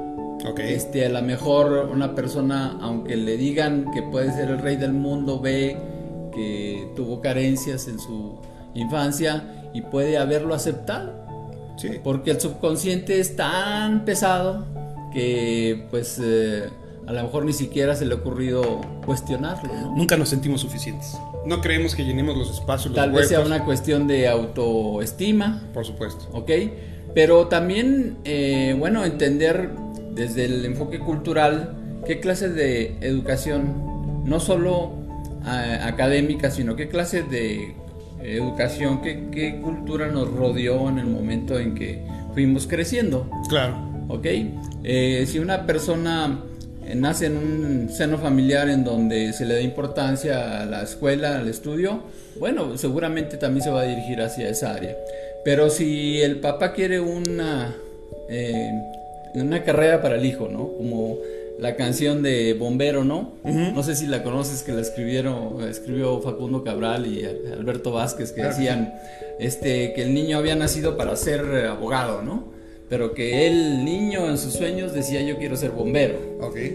[0.57, 4.93] este, a lo mejor una persona, aunque le digan que puede ser el rey del
[4.93, 5.77] mundo, ve
[6.33, 8.37] que tuvo carencias en su
[8.73, 11.13] infancia y puede haberlo aceptado.
[11.77, 11.91] Sí.
[12.03, 14.65] Porque el subconsciente es tan pesado
[15.13, 16.69] que pues eh,
[17.07, 19.73] a lo mejor ni siquiera se le ha ocurrido cuestionarlo.
[19.95, 21.17] Nunca nos sentimos suficientes.
[21.49, 22.93] No creemos que llenemos los espacios.
[22.93, 25.63] Tal vez sea una cuestión de autoestima.
[25.73, 26.29] Por supuesto.
[26.31, 26.51] Ok.
[27.15, 29.71] Pero también, eh, bueno, entender
[30.11, 34.93] desde el enfoque cultural qué clase de educación, no solo
[35.43, 37.73] académica, sino qué clase de
[38.21, 43.27] educación, qué, qué cultura nos rodeó en el momento en que fuimos creciendo.
[43.49, 43.75] Claro.
[44.07, 44.27] ¿Ok?
[44.83, 46.43] Eh, si una persona
[46.95, 51.47] nace en un seno familiar en donde se le da importancia a la escuela, al
[51.47, 52.03] estudio,
[52.39, 54.95] bueno, seguramente también se va a dirigir hacia esa área.
[55.43, 57.75] Pero si el papá quiere una,
[58.29, 58.71] eh,
[59.35, 60.71] una carrera para el hijo, ¿no?
[60.77, 61.17] Como
[61.59, 63.33] la canción de Bombero, ¿no?
[63.43, 68.43] No sé si la conoces, que la escribieron, escribió Facundo Cabral y Alberto Vázquez, que
[68.43, 68.93] decían
[69.39, 72.58] este, que el niño había nacido para ser abogado, ¿no?
[72.89, 76.17] Pero que el niño en sus sueños decía yo quiero ser bombero.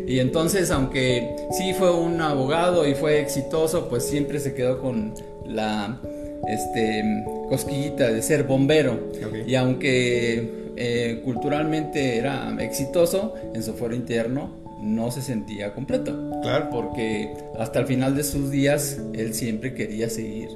[0.07, 5.15] Y entonces, aunque sí fue un abogado y fue exitoso, pues siempre se quedó con
[5.45, 6.01] la
[6.49, 7.03] este,
[7.49, 9.11] cosquillita de ser bombero.
[9.47, 16.13] Y aunque eh, culturalmente era exitoso, en su foro interno no se sentía completo.
[16.43, 16.69] Claro.
[16.71, 20.51] Porque hasta el final de sus días él siempre quería seguir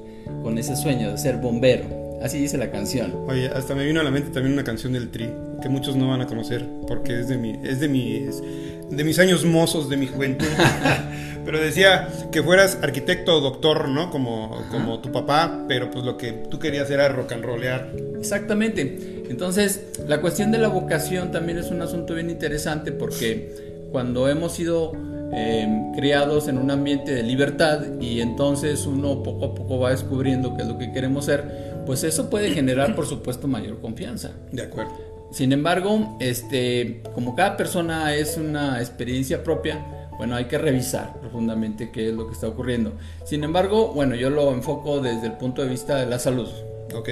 [0.44, 1.84] con ese sueño de ser bombero.
[2.22, 3.12] Así dice la canción.
[3.28, 6.08] Oye, hasta me vino a la mente también una canción del Tri que muchos no
[6.08, 8.42] van a conocer porque es de mi es de mis
[8.90, 10.46] de mis años mozos de mi juventud.
[11.48, 14.10] pero decía que fueras arquitecto o doctor, ¿no?
[14.10, 17.90] Como, como tu papá, pero pues lo que tú querías era rock and rollear.
[18.18, 19.24] Exactamente.
[19.30, 24.52] Entonces, la cuestión de la vocación también es un asunto bien interesante porque cuando hemos
[24.52, 24.92] sido
[25.32, 30.54] em, criados en un ambiente de libertad y entonces uno poco a poco va descubriendo
[30.54, 34.32] qué es lo que queremos ser, pues eso puede generar, por supuesto, mayor confianza.
[34.52, 35.07] De acuerdo.
[35.30, 41.90] Sin embargo, este, como cada persona es una experiencia propia, bueno, hay que revisar profundamente
[41.90, 42.92] qué es lo que está ocurriendo.
[43.24, 46.48] Sin embargo, bueno, yo lo enfoco desde el punto de vista de la salud.
[46.94, 47.10] Ok.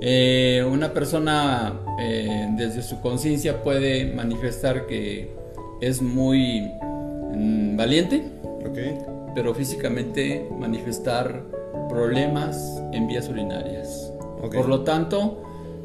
[0.00, 5.36] Eh, una persona eh, desde su conciencia puede manifestar que
[5.80, 6.70] es muy
[7.34, 8.24] mm, valiente,
[8.68, 8.96] okay.
[9.34, 11.44] pero físicamente manifestar
[11.88, 14.12] problemas en vías urinarias.
[14.40, 15.42] Por lo tanto,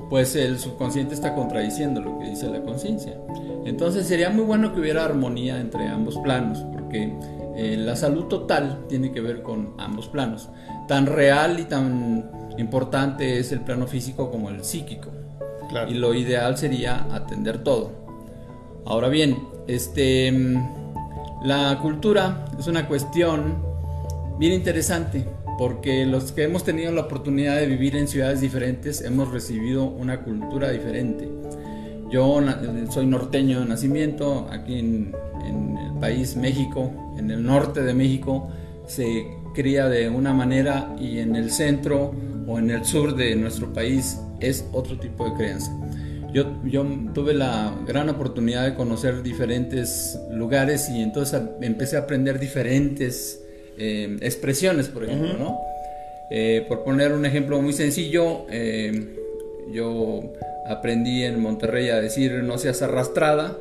[0.09, 3.17] pues el subconsciente está contradiciendo lo que dice la conciencia.
[3.65, 7.13] Entonces sería muy bueno que hubiera armonía entre ambos planos, porque
[7.55, 10.49] eh, la salud total tiene que ver con ambos planos.
[10.87, 15.11] Tan real y tan importante es el plano físico como el psíquico.
[15.87, 17.91] Y lo ideal sería atender todo.
[18.85, 19.37] Ahora bien,
[19.67, 23.63] este, mm, la cultura es una cuestión
[24.37, 25.25] bien interesante
[25.57, 30.21] porque los que hemos tenido la oportunidad de vivir en ciudades diferentes hemos recibido una
[30.21, 31.29] cultura diferente.
[32.11, 32.39] Yo
[32.91, 38.49] soy norteño de nacimiento, aquí en, el país México, en el norte de México,
[38.87, 42.13] se cría de una manera y en el centro
[42.47, 45.71] o en el sur de nuestro país es otro tipo de crianza.
[46.33, 52.39] Yo, yo, tuve la gran oportunidad de conocer diferentes lugares y entonces empecé a aprender
[52.39, 53.42] diferentes
[53.77, 55.59] eh, expresiones, por ejemplo, ¿no?
[56.29, 58.91] Eh, por poner un ejemplo muy sencillo, eh,
[59.71, 60.33] yo
[60.67, 63.57] aprendí en Monterrey a decir no seas arrastrada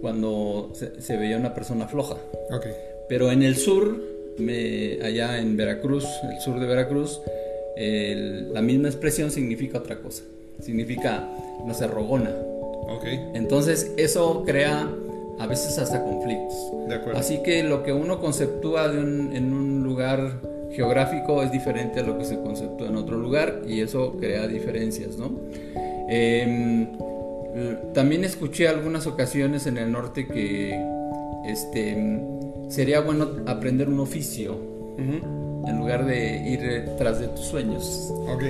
[0.00, 2.16] cuando se, veía una persona floja.
[3.08, 4.00] Pero en el sur,
[5.02, 7.20] allá en Veracruz, el sur de Veracruz,
[7.76, 10.24] la misma expresión significa otra cosa.
[10.60, 11.28] Significa
[11.66, 12.34] no se rogona.
[13.34, 14.88] Entonces eso crea
[15.40, 16.54] a veces hasta conflictos.
[17.14, 20.40] Así que lo que uno conceptúa en un lugar
[20.72, 25.16] geográfico es diferente a lo que se conceptúa en otro lugar y eso crea diferencias,
[25.16, 25.32] ¿no?
[26.08, 26.88] Em,
[27.92, 30.80] también escuché algunas ocasiones en el norte que
[31.46, 32.20] este,
[32.68, 34.58] sería bueno aprender un oficio
[34.98, 38.12] en lugar de ir tras de tus sueños.
[38.28, 38.44] Ok.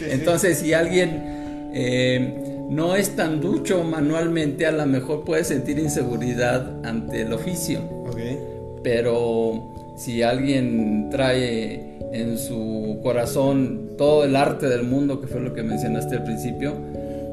[0.10, 6.84] Entonces, si alguien eh, no es tan ducho manualmente, a lo mejor puede sentir inseguridad
[6.84, 7.80] ante el oficio.
[8.82, 15.52] Pero si alguien trae en su corazón todo el arte del mundo, que fue lo
[15.52, 16.74] que mencionaste al principio,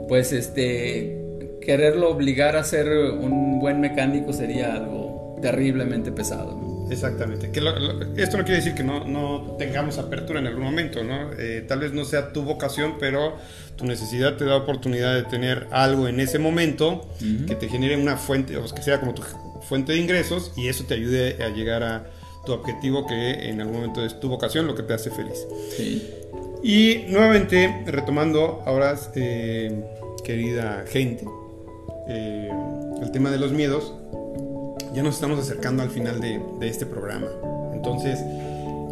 [0.08, 1.20] pues este
[1.62, 6.63] quererlo obligar a ser un buen mecánico sería algo terriblemente pesado.
[6.90, 7.52] Exactamente.
[7.52, 7.60] Que
[8.18, 11.32] esto no quiere decir que no, no, tengamos apertura en algún momento, ¿no?
[11.38, 13.38] Eh, tal vez no sea tu vocación, pero
[13.76, 17.08] tu necesidad te da oportunidad de tener algo en ese momento
[17.48, 19.24] que te genere una fuente, o que sea como tu
[19.62, 22.06] fuente de ingresos y eso te ayude a llegar a
[22.46, 25.48] tu objetivo que en algún momento es tu vocación, lo que te hace feliz.
[25.76, 26.10] Sí.
[26.62, 29.84] Y nuevamente, retomando ahora, eh,
[30.24, 31.26] querida gente,
[32.08, 32.50] eh,
[33.02, 33.94] el tema de los miedos,
[34.94, 37.28] ya nos estamos acercando al final de, este programa.
[37.74, 38.20] Entonces,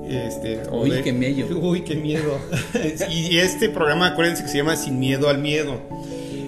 [0.08, 1.60] este, uy, qué miedo.
[1.60, 2.40] Uy, qué miedo.
[3.10, 5.82] y este programa, acuérdense que se llama Sin Miedo al Miedo.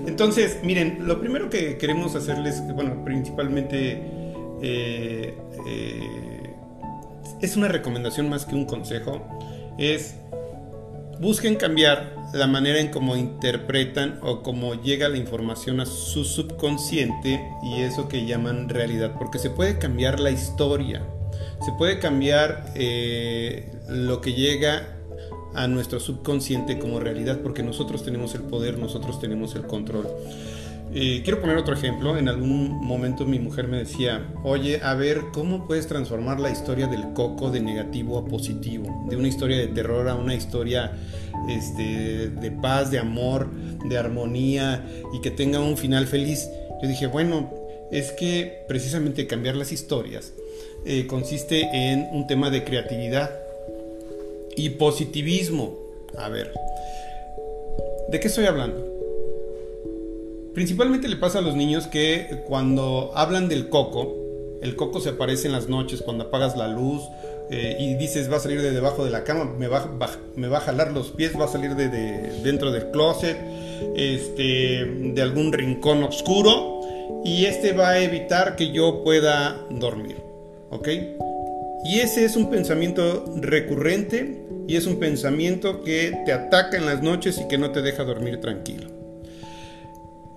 [0.06, 4.02] Entonces, miren, lo primero que queremos hacerles, bueno, principalmente
[4.62, 5.38] eh,
[5.68, 6.54] eh,
[7.42, 9.26] es una recomendación más que un consejo,
[9.78, 10.16] es
[11.20, 17.42] busquen cambiar la manera en cómo interpretan o cómo llega la información a su subconsciente
[17.64, 21.04] y eso que llaman realidad, porque se puede cambiar la historia,
[21.64, 24.98] se puede cambiar eh, lo que llega
[25.56, 30.08] a nuestro subconsciente como realidad, porque nosotros tenemos el poder, nosotros tenemos el control.
[30.94, 32.18] Quiero poner otro ejemplo.
[32.18, 36.86] En algún momento mi mujer me decía, oye, a ver, ¿cómo puedes transformar la historia
[36.86, 39.06] del coco de negativo a positivo?
[39.10, 40.92] De una historia de terror a una historia
[41.50, 43.50] este, de paz, de amor,
[43.86, 46.48] de armonía y que tenga un final feliz.
[46.82, 47.52] Yo dije, bueno,
[47.92, 50.34] es que precisamente cambiar las historias
[50.86, 53.32] eh, consiste en un tema de creatividad
[54.56, 55.78] y positivismo.
[56.18, 56.52] A ver,
[58.10, 58.83] ¿de qué estoy hablando?
[60.54, 64.16] Principalmente le pasa a los niños que cuando hablan del coco,
[64.62, 67.02] el coco se aparece en las noches cuando apagas la luz
[67.50, 70.92] eh, y dices va a salir de debajo de la cama, me va, a jalar
[70.92, 71.90] los pies, va a salir de,
[72.44, 73.38] dentro del closet,
[73.96, 76.82] este, de algún rincón oscuro
[77.26, 80.18] y este va a evitar que yo pueda dormir,
[80.70, 80.88] ¿ok?
[81.86, 87.02] Y ese es un pensamiento recurrente y es un pensamiento que te ataca en las
[87.02, 88.93] noches y que no te deja dormir tranquilo.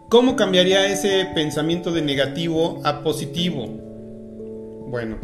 [0.09, 3.66] ¿Cómo cambiaría ese pensamiento de negativo a positivo?
[4.88, 5.19] Bueno,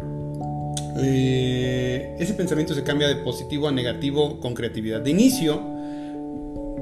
[0.97, 4.99] eh, ese pensamiento se cambia de positivo a negativo con creatividad.
[4.99, 5.63] De inicio,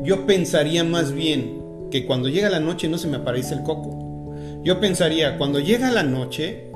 [0.03, 1.61] yo pensaría más bien
[1.91, 4.33] que cuando llega la noche no se me aparece el coco.
[4.63, 6.71] Yo pensaría, cuando llega la noche,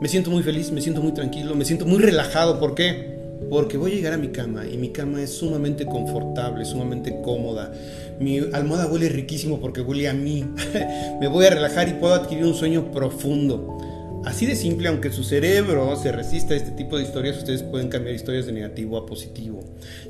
[0.00, 2.58] me siento muy feliz, me siento muy tranquilo, me siento muy relajado.
[2.58, 3.17] ¿Por qué?
[3.50, 7.72] Porque voy a llegar a mi cama y mi cama es sumamente confortable, sumamente cómoda.
[8.20, 10.44] Mi almohada huele riquísimo porque huele a mí.
[11.20, 13.78] Me voy a relajar y puedo adquirir un sueño profundo.
[14.24, 17.88] Así de simple, aunque su cerebro se resista a este tipo de historias, ustedes pueden
[17.88, 19.60] cambiar historias de negativo a positivo.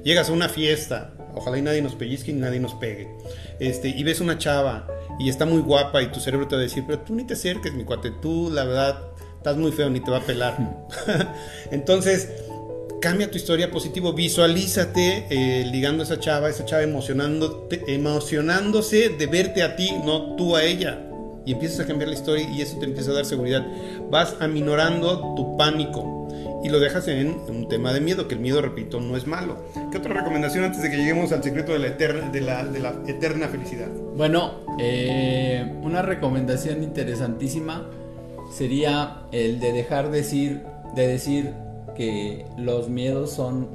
[0.02, 3.08] Llegas a una fiesta, ojalá y nadie nos pellizque y nadie nos pegue.
[3.60, 4.88] Este, y ves una chava
[5.20, 7.34] y está muy guapa y tu cerebro te va a decir, pero tú ni te
[7.34, 8.98] acerques, mi cuate, tú la verdad
[9.36, 10.56] estás muy feo, ni te va a pelar.
[11.70, 12.28] Entonces,
[13.00, 19.62] cambia tu historia positivo, visualízate eh, ligando a esa chava, esa chava emocionándose de verte
[19.62, 21.04] a ti, no tú a ella.
[21.44, 23.66] Y empiezas a cambiar la historia y eso te empieza a dar seguridad.
[24.10, 26.28] Vas aminorando tu pánico
[26.62, 29.56] y lo dejas en un tema de miedo, que el miedo, repito, no es malo.
[29.90, 33.48] ¿Qué otra recomendación antes de que lleguemos al secreto de la eterna, de la eterna
[33.48, 33.88] felicidad?
[34.16, 37.88] Bueno, eh, una recomendación interesantísima
[38.52, 40.62] sería el de dejar decir,
[40.94, 41.54] de decir
[41.98, 43.68] que los miedos son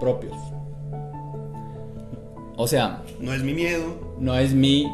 [0.00, 0.36] propios.
[2.56, 4.14] O sea, no es mi miedo.
[4.18, 4.86] No es mi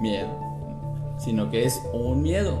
[0.00, 0.28] miedo,
[1.18, 2.58] sino que es un miedo.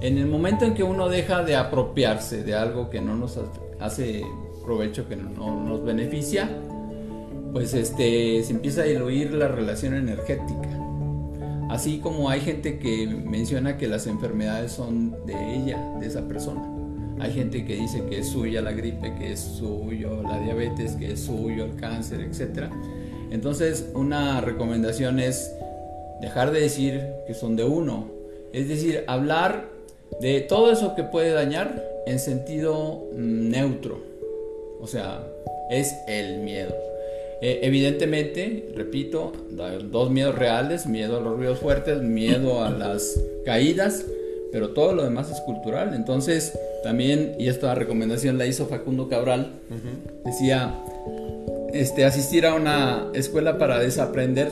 [0.00, 3.38] En el momento en que uno deja de apropiarse de algo que no nos
[3.78, 4.24] hace
[4.64, 6.48] provecho, que no nos beneficia,
[7.52, 10.68] pues este se empieza a diluir la relación energética.
[11.68, 16.79] Así como hay gente que menciona que las enfermedades son de ella, de esa persona.
[17.20, 21.12] Hay gente que dice que es suya la gripe, que es suyo la diabetes, que
[21.12, 22.70] es suyo el cáncer, etc.
[23.30, 25.52] Entonces, una recomendación es
[26.20, 28.08] dejar de decir que son de uno.
[28.52, 29.68] Es decir, hablar
[30.20, 34.02] de todo eso que puede dañar en sentido mm, neutro.
[34.80, 35.26] O sea,
[35.70, 36.74] es el miedo.
[37.42, 39.32] Eh, evidentemente, repito,
[39.90, 44.04] dos miedos reales, miedo a los ruidos fuertes, miedo a las caídas,
[44.52, 45.94] pero todo lo demás es cultural.
[45.94, 46.52] Entonces,
[46.82, 49.60] también, y esta recomendación la hizo Facundo Cabral,
[50.24, 50.74] decía,
[51.72, 54.50] este, asistir a una escuela para desaprender.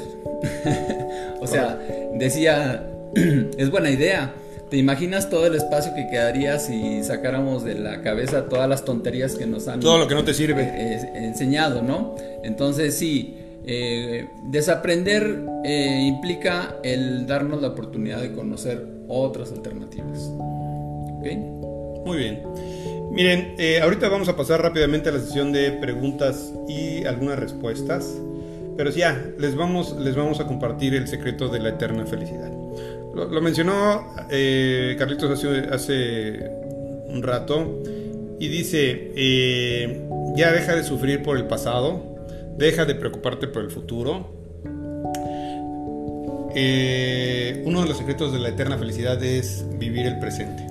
[1.41, 1.79] o sea,
[2.15, 2.87] decía,
[3.59, 4.35] es buena idea.
[4.71, 9.35] ¿Te imaginas todo el espacio que quedaría si sacáramos de la cabeza todas las tonterías
[9.35, 9.81] que nos han...
[9.81, 10.63] Todo lo que no te sirve.
[10.63, 12.15] Eh, eh, enseñado, ¿no?
[12.45, 13.35] Entonces sí,
[13.67, 20.31] eh, desaprender implica el darnos la oportunidad de conocer otras alternativas.
[21.19, 21.68] ¿Ok?
[22.09, 22.43] Muy bien.
[23.11, 28.19] Miren, ahorita vamos a pasar rápidamente a la sesión de preguntas y algunas respuestas.
[28.79, 32.51] Pero ya, les vamos, les vamos a compartir el secreto de la eterna felicidad.
[33.13, 36.51] Lo, mencionó eh, Carlitos hace,
[37.09, 37.83] un rato
[38.39, 42.17] y dice, eh, ya deja de sufrir por el pasado,
[42.57, 44.33] deja de preocuparte por el futuro.
[46.55, 50.65] Eh, uno de los secretos de la eterna felicidad es vivir el presente,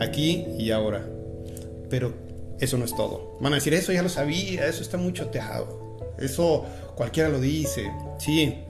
[0.00, 1.06] aquí y ahora.
[1.88, 2.14] Pero
[2.58, 3.38] eso no es todo.
[3.40, 7.90] Van a decir, eso ya lo sabía, eso está muy choteado, eso cualquiera lo dice.
[8.18, 8.64] Sí,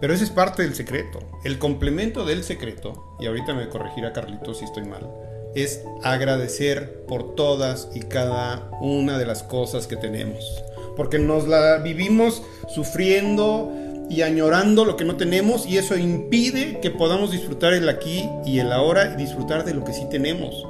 [0.00, 1.20] pero ese es parte del secreto.
[1.44, 5.08] El complemento del secreto, y ahorita me corregirá Carlitos si estoy mal,
[5.54, 10.64] es agradecer por todas y cada una de las cosas que tenemos.
[10.96, 13.72] Porque nos la vivimos sufriendo
[14.10, 18.58] y añorando lo que no tenemos y eso impide que podamos disfrutar el aquí y
[18.58, 20.66] el ahora y disfrutar de lo que sí tenemos.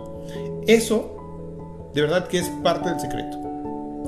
[0.66, 3.38] Eso, de verdad que es parte del secreto.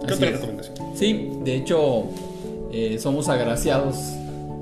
[0.07, 0.77] ¿Qué otra recomendación?
[0.95, 2.09] Sí, de hecho,
[2.71, 3.97] eh, somos agraciados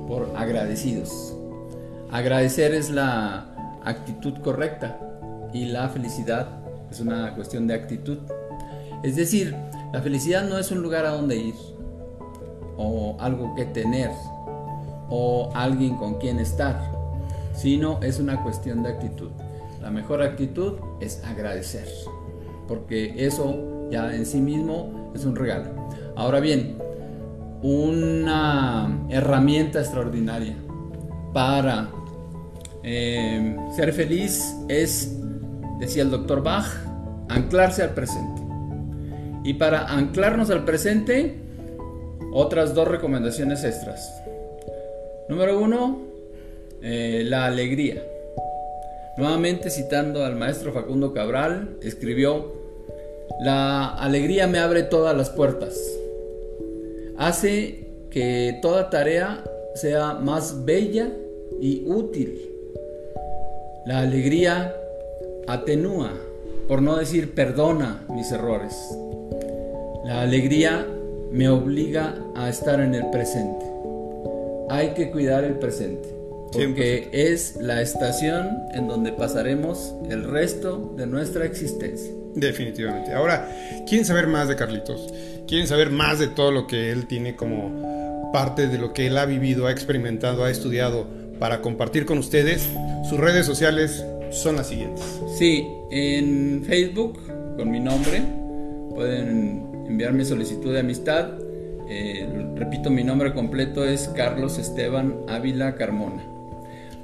[0.07, 1.35] por agradecidos.
[2.13, 5.01] Agradecer es la actitud correcta
[5.53, 6.49] y la felicidad
[6.93, 8.19] es una cuestión de actitud.
[9.03, 9.57] Es decir,
[9.93, 11.55] la felicidad no es un lugar a donde ir
[12.77, 14.11] o algo que tener
[15.11, 16.81] o alguien con quien estar,
[17.53, 19.31] sino es una cuestión de actitud.
[19.83, 21.87] La mejor actitud es agradecer,
[22.69, 25.71] porque eso ya en sí mismo es un regalo.
[26.17, 26.79] Ahora bien,
[27.63, 30.57] una herramienta extraordinaria
[31.33, 31.91] para
[32.83, 35.19] eh, ser feliz es,
[35.79, 36.67] decía el doctor Bach,
[37.29, 38.41] anclarse al presente.
[39.45, 41.41] Y para anclarnos al presente,
[42.33, 44.20] otras dos recomendaciones extras.
[45.31, 46.03] Número uno,
[46.83, 48.03] eh, la alegría.
[49.17, 52.53] Nuevamente citando al maestro Facundo Cabral, escribió,
[53.41, 55.79] la alegría me abre todas las puertas
[57.21, 61.13] hace que toda tarea sea más bella
[61.61, 62.51] y útil.
[63.85, 64.75] La alegría
[65.47, 66.13] atenúa,
[66.67, 68.75] por no decir perdona mis errores.
[70.07, 70.87] La alegría
[71.31, 73.70] me obliga a estar en el presente.
[74.71, 76.09] Hay que cuidar el presente,
[76.53, 82.13] porque es la estación en donde pasaremos el resto de nuestra existencia.
[82.37, 83.13] Definitivamente.
[83.13, 83.49] Ahora,
[83.89, 85.13] ¿quieren saber más de Carlitos?
[85.49, 89.19] ¿Quieren saber más de todo lo que él tiene como parte de lo que él
[89.19, 91.05] ha vivido, ha experimentado, ha estudiado
[91.41, 92.69] para compartir con ustedes?
[93.09, 95.05] Sus redes sociales son las siguientes.
[95.37, 97.19] Sí, en Facebook,
[97.57, 98.23] con mi nombre,
[98.95, 101.40] pueden enviarme solicitud de amistad.
[101.93, 102.25] Eh,
[102.55, 106.23] repito, mi nombre completo es Carlos Esteban Ávila Carmona.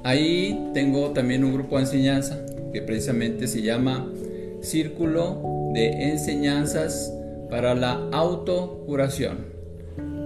[0.03, 2.39] Ahí tengo también un grupo de enseñanza
[2.71, 4.09] que precisamente se llama
[4.61, 7.13] círculo de enseñanzas
[7.49, 9.47] para la autocuración.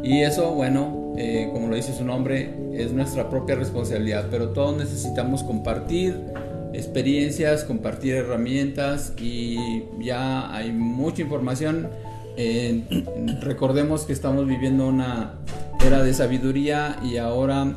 [0.04, 4.78] Y eso, bueno, eh, como lo dice su nombre, es nuestra propia responsabilidad, pero todos
[4.78, 6.16] necesitamos compartir
[6.74, 11.90] experiencias, compartir herramientas y ya hay mucha información.
[13.42, 15.36] recordemos que estamos viviendo una
[15.86, 17.76] era de sabiduría y ahora,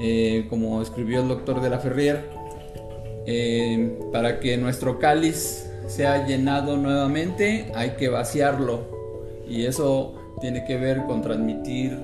[0.00, 2.30] eh, como escribió el doctor de la Ferrier,
[3.26, 9.00] eh, para que nuestro cáliz se ha llenado nuevamente, hay que vaciarlo.
[9.48, 11.98] Y eso tiene que ver con transmitir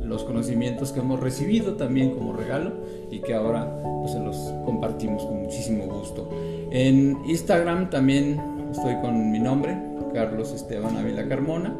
[0.00, 2.72] los conocimientos que hemos recibido también como regalo
[3.10, 6.28] y que ahora pues, se los compartimos con muchísimo gusto.
[6.70, 8.40] En Instagram también
[8.70, 9.76] estoy con mi nombre,
[10.12, 11.76] Carlos Esteban Ávila Carmona.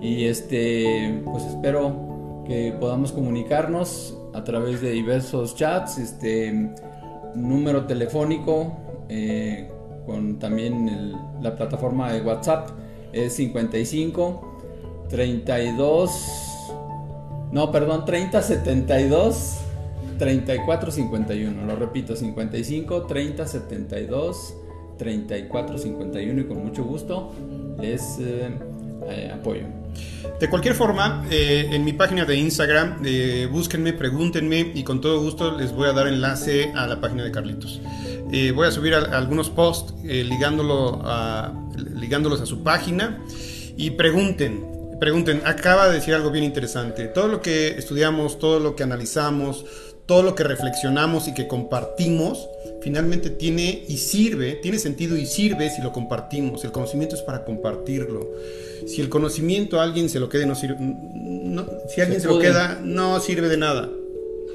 [0.00, 6.72] Y este, pues espero que podamos comunicarnos a través de diversos chats, este
[7.34, 8.76] número telefónico
[9.08, 9.70] eh,
[10.06, 12.70] con también la plataforma de WhatsApp
[13.12, 16.48] es 55 32
[17.50, 19.58] no, perdón, 30 72
[20.18, 21.64] 34 51.
[21.64, 24.54] Lo repito, 55 30 72
[24.98, 27.32] 34 51 y con mucho gusto
[27.80, 28.50] les eh,
[29.08, 29.62] eh, apoyo.
[30.40, 33.02] De cualquier forma, eh, en mi página de Instagram,
[33.50, 37.30] búsquenme, pregúntenme y con todo gusto les voy a dar enlace a la página de
[37.30, 37.80] Carlitos.
[38.30, 41.52] Eh, voy a subir algunos posts eh, ligándolo a,
[41.94, 43.24] ligándolos a su página
[43.76, 44.66] y pregunten,
[45.00, 47.06] pregunten, acaba de decir algo bien interesante.
[47.06, 49.64] Todo lo que estudiamos, todo lo que analizamos,
[50.04, 52.48] todo lo que reflexionamos y que compartimos,
[52.88, 56.64] finalmente tiene y sirve, tiene sentido y sirve si lo compartimos.
[56.64, 58.32] El conocimiento es para compartirlo.
[58.86, 60.78] Si el conocimiento a alguien se lo quede, no sirve.
[61.94, 63.90] si alguien se, lo queda, no sirve de nada.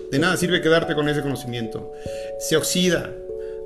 [0.09, 1.91] De nada sirve quedarte con ese conocimiento.
[2.39, 3.13] Se oxida.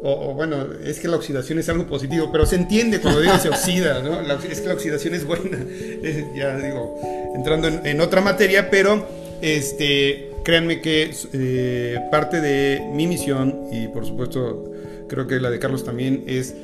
[0.04, 3.48] O, bueno, es que la oxidación es algo positivo, pero se entiende cuando digo se
[3.48, 4.20] oxida, ¿no?
[4.20, 5.60] es que la oxidación es buena.
[6.36, 7.00] ya digo,
[7.36, 9.08] entrando en, en otra materia, pero
[9.42, 14.64] este, créanme que eh, parte de mi misión, y por supuesto
[15.10, 16.56] creo que la de Carlos también, es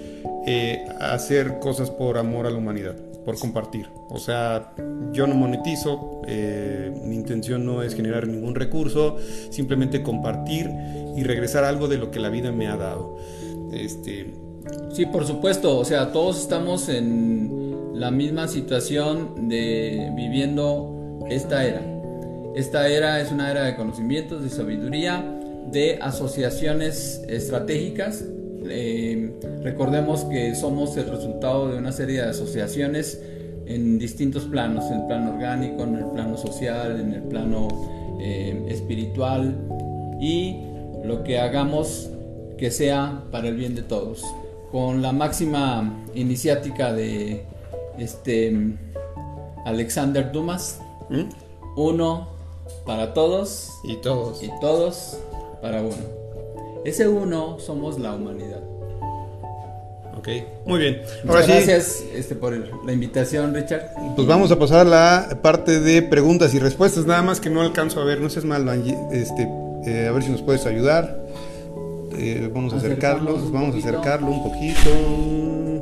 [0.47, 3.89] eh, hacer cosas por amor a la humanidad, por compartir.
[4.07, 4.71] O sea,
[5.11, 9.17] yo no monetizo, eh, mi intención no es generar ningún recurso,
[9.49, 10.71] simplemente compartir
[11.17, 13.17] y regresar algo de lo que la vida me ha dado.
[13.73, 14.33] Este,
[14.93, 21.92] Sí, por supuesto, o sea, todos estamos en la misma situación de viviendo esta era.
[22.55, 25.23] Esta era es una era de conocimientos, de sabiduría,
[25.71, 28.23] de asociaciones estratégicas.
[28.65, 29.33] Eh,
[29.63, 33.19] recordemos que somos el resultado de una serie de asociaciones
[33.65, 37.67] en distintos planos, en el plano orgánico, en el plano social, en el plano
[38.21, 39.55] eh, espiritual
[40.21, 40.57] y
[41.03, 42.11] lo que hagamos
[42.57, 44.23] que sea para el bien de todos.
[44.71, 47.45] Con la máxima iniciática de
[47.97, 48.55] este
[49.65, 50.79] Alexander Dumas,
[51.09, 51.29] ¿Mm?
[51.75, 52.32] uno
[52.85, 55.17] para todos y todos y todos
[55.61, 56.23] para uno.
[56.85, 58.61] Ese uno somos la humanidad.
[60.17, 60.29] Ok,
[60.65, 61.01] muy bien.
[61.27, 62.53] Ahora gracias este, por
[62.85, 63.89] la invitación, Richard.
[64.15, 67.05] Pues vamos a pasar a la parte de preguntas y respuestas.
[67.05, 68.67] Nada más que no alcanzo a ver, no seas mal,
[69.11, 69.49] este,
[69.85, 71.23] eh, a ver si nos puedes ayudar.
[72.15, 75.72] Eh, vamos a acercarlos, vamos a acercarlo un poquito.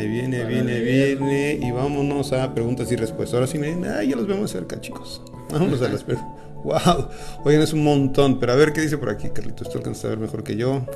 [0.00, 1.58] Ahí viene, viene, viene.
[1.60, 3.34] Y vámonos a preguntas y respuestas.
[3.34, 5.20] Ahora sí miren, ah, ya los vemos cerca, chicos.
[5.50, 6.42] Vámonos a las preguntas.
[6.64, 7.08] ¡Wow!
[7.44, 8.40] Oigan, es un montón.
[8.40, 9.68] Pero a ver qué dice por aquí, Carlitos.
[9.68, 10.86] Tú alcanzas a ver mejor que yo.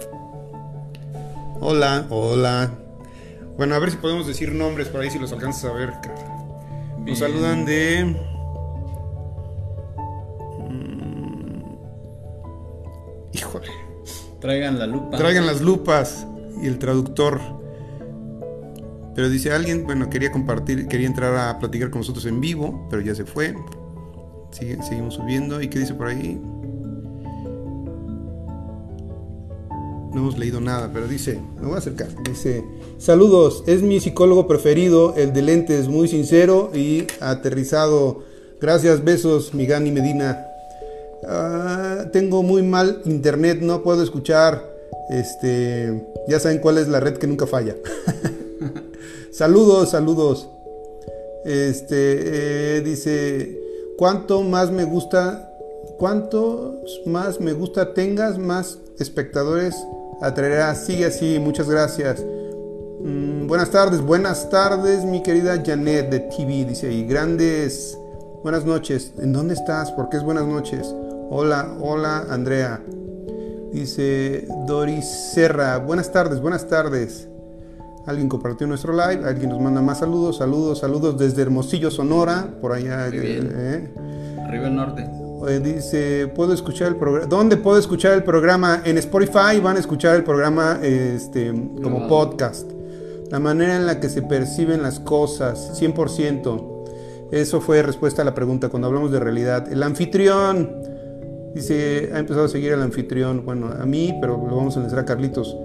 [1.61, 2.71] Hola, hola.
[3.59, 5.93] Bueno, a ver si podemos decir nombres por ahí si los alcanzas a ver,
[7.05, 8.07] Nos saludan de.
[10.67, 11.63] Mm,
[13.35, 13.69] híjole.
[14.41, 15.19] Traigan la lupa.
[15.19, 16.27] Traigan las lupas
[16.63, 17.64] y el traductor.
[19.15, 23.01] Pero dice alguien, bueno, quería compartir, quería entrar a platicar con nosotros en vivo, pero
[23.03, 23.55] ya se fue.
[24.51, 25.63] seguimos subiendo.
[25.63, 26.41] ¿Y qué dice por ahí?
[30.13, 32.09] No hemos leído nada, pero dice, me voy a acercar.
[32.25, 32.65] Dice,
[32.99, 38.23] saludos, es mi psicólogo preferido, el de lentes, muy sincero y aterrizado.
[38.61, 40.47] Gracias, besos, Migani Medina.
[41.27, 44.63] Ah, tengo muy mal internet, no puedo escuchar.
[45.11, 47.75] Este, ya saben cuál es la red que nunca falla.
[49.35, 50.49] Saludos, saludos.
[51.45, 53.61] Este eh, dice,
[53.99, 55.51] cuanto más me gusta,
[55.99, 59.75] cuanto más me gusta tengas, más espectadores
[60.23, 60.85] atraerás.
[60.85, 62.25] Sigue así, muchas gracias.
[63.01, 67.05] Mm, buenas tardes, buenas tardes, mi querida Janet de TV, dice ahí.
[67.05, 67.99] Grandes,
[68.45, 69.15] buenas noches.
[69.19, 69.91] ¿En dónde estás?
[69.91, 70.95] ¿Por qué es buenas noches?
[71.31, 72.81] Hola, hola, Andrea.
[73.73, 77.27] Dice Doris Serra, buenas tardes, buenas tardes.
[78.07, 82.73] Alguien compartió nuestro live, alguien nos manda más saludos, saludos, saludos desde Hermosillo, Sonora, por
[82.73, 83.09] allá.
[83.11, 83.91] Eh,
[84.47, 85.09] Arriba el norte.
[85.63, 87.27] dice, ¿puedo escuchar el programa?
[87.27, 88.83] ¿Dónde puedo escuchar el programa?
[88.85, 91.49] En Spotify van a escuchar el programa este,
[91.83, 92.71] como podcast.
[93.31, 97.31] La manera en la que se perciben las cosas, 100%.
[97.33, 99.73] Eso fue respuesta a la pregunta cuando hablamos de realidad.
[99.73, 100.71] El anfitrión,
[101.55, 104.99] dice, ha empezado a seguir al anfitrión, bueno, a mí, pero lo vamos a enlazar
[105.01, 105.57] a Carlitos.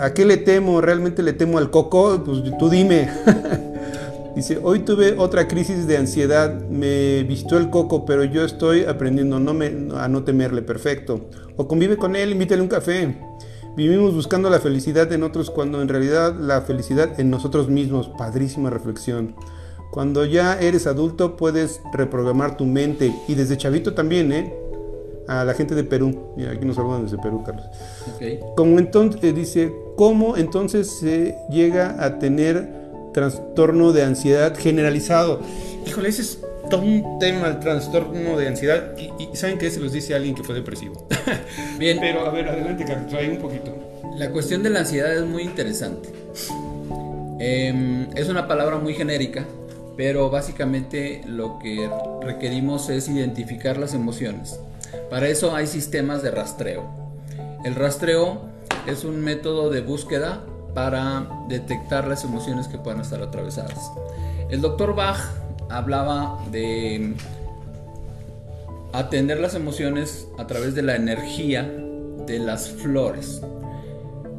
[0.00, 0.80] ¿A qué le temo?
[0.80, 2.22] ¿Realmente le temo al coco?
[2.24, 3.10] Pues tú dime.
[4.36, 9.36] Dice, hoy tuve otra crisis de ansiedad, me vistió el coco, pero yo estoy aprendiendo
[9.36, 11.28] a no temerle, perfecto.
[11.56, 13.16] O convive con él, invítale un café.
[13.76, 18.08] Vivimos buscando la felicidad en otros cuando en realidad la felicidad en nosotros mismos.
[18.18, 19.36] Padrísima reflexión.
[19.92, 24.52] Cuando ya eres adulto puedes reprogramar tu mente y desde chavito también, ¿eh?
[25.26, 26.32] A la gente de Perú.
[26.36, 27.66] Mira, aquí nos saludan desde Perú, Carlos.
[28.56, 32.68] Como entonces, eh, dice, ¿cómo entonces se llega a tener
[33.12, 35.40] trastorno de ansiedad generalizado?
[35.86, 38.94] Híjole, ese es todo un tema, el trastorno de ansiedad.
[38.98, 39.70] Y, ¿saben qué?
[39.70, 41.06] Se los dice alguien que fue depresivo.
[41.78, 41.98] Bien.
[42.00, 43.74] Pero a ver, adelante, Carlos, ahí un poquito.
[44.16, 46.08] La cuestión de la ansiedad es muy interesante.
[47.40, 49.44] Em, es una palabra muy genérica,
[49.96, 51.90] pero básicamente lo que
[52.22, 54.58] requerimos es identificar las emociones.
[55.10, 56.84] Para eso hay sistemas de rastreo.
[57.64, 58.42] El rastreo
[58.86, 60.40] es un método de búsqueda
[60.74, 63.90] para detectar las emociones que puedan estar atravesadas.
[64.50, 65.20] El doctor Bach
[65.70, 67.14] hablaba de
[68.92, 71.62] atender las emociones a través de la energía
[72.26, 73.42] de las flores,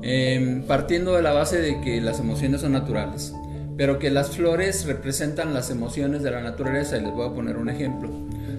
[0.01, 3.34] em, partiendo de la base de que las emociones son naturales,
[3.78, 6.97] pero que las flores representan las emociones de la naturaleza.
[6.97, 8.10] Y les voy a poner un ejemplo.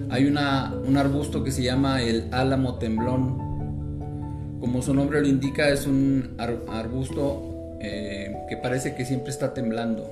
[0.09, 3.37] Hay una, un arbusto que se llama el álamo temblón.
[4.59, 6.35] Como su nombre lo indica, es un
[6.67, 10.09] arbusto eh, que parece que siempre está temblando.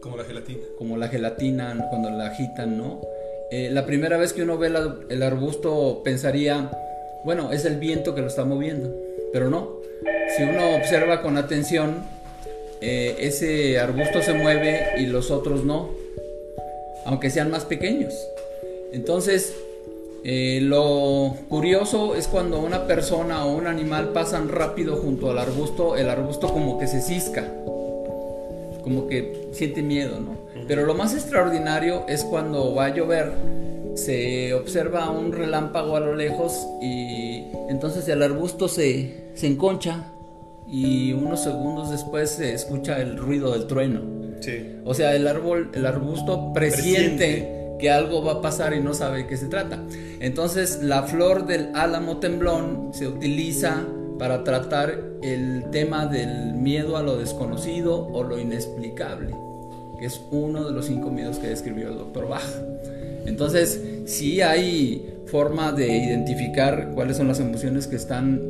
[0.00, 0.62] Como la gelatina.
[0.78, 3.00] Como la gelatina cuando la agitan, ¿no?
[3.50, 4.70] Eh, la primera vez que uno ve
[5.08, 6.70] el arbusto pensaría,
[7.24, 8.94] bueno, es el viento que lo está moviendo,
[9.32, 9.80] pero no.
[10.36, 12.04] Si uno observa con atención,
[12.80, 15.90] eh, ese arbusto se mueve y los otros no,
[17.04, 18.14] aunque sean más pequeños.
[18.92, 19.54] Entonces,
[20.22, 25.96] eh, lo curioso es cuando una persona o un animal pasan rápido junto al arbusto,
[25.96, 27.50] el arbusto como que se cisca,
[28.82, 30.36] como que siente miedo, ¿no?
[30.68, 33.32] Pero lo más extraordinario es cuando va a llover,
[33.94, 40.04] se observa un relámpago a lo lejos y entonces el arbusto se, se enconcha
[40.68, 44.02] y unos segundos después se escucha el ruido del trueno.
[44.40, 44.76] Sí.
[44.84, 49.18] O sea, el árbol, el arbusto presiente, que algo va a pasar y no sabe
[49.18, 49.82] de qué se trata.
[50.20, 53.84] Entonces, la flor del álamo temblón se utiliza
[54.18, 59.34] para tratar el tema del miedo a lo desconocido o lo inexplicable
[60.00, 62.42] que es uno de los cinco miedos que describió el doctor Bach.
[63.26, 68.40] Entonces, sí hay forma de identificar cuáles son las emociones que están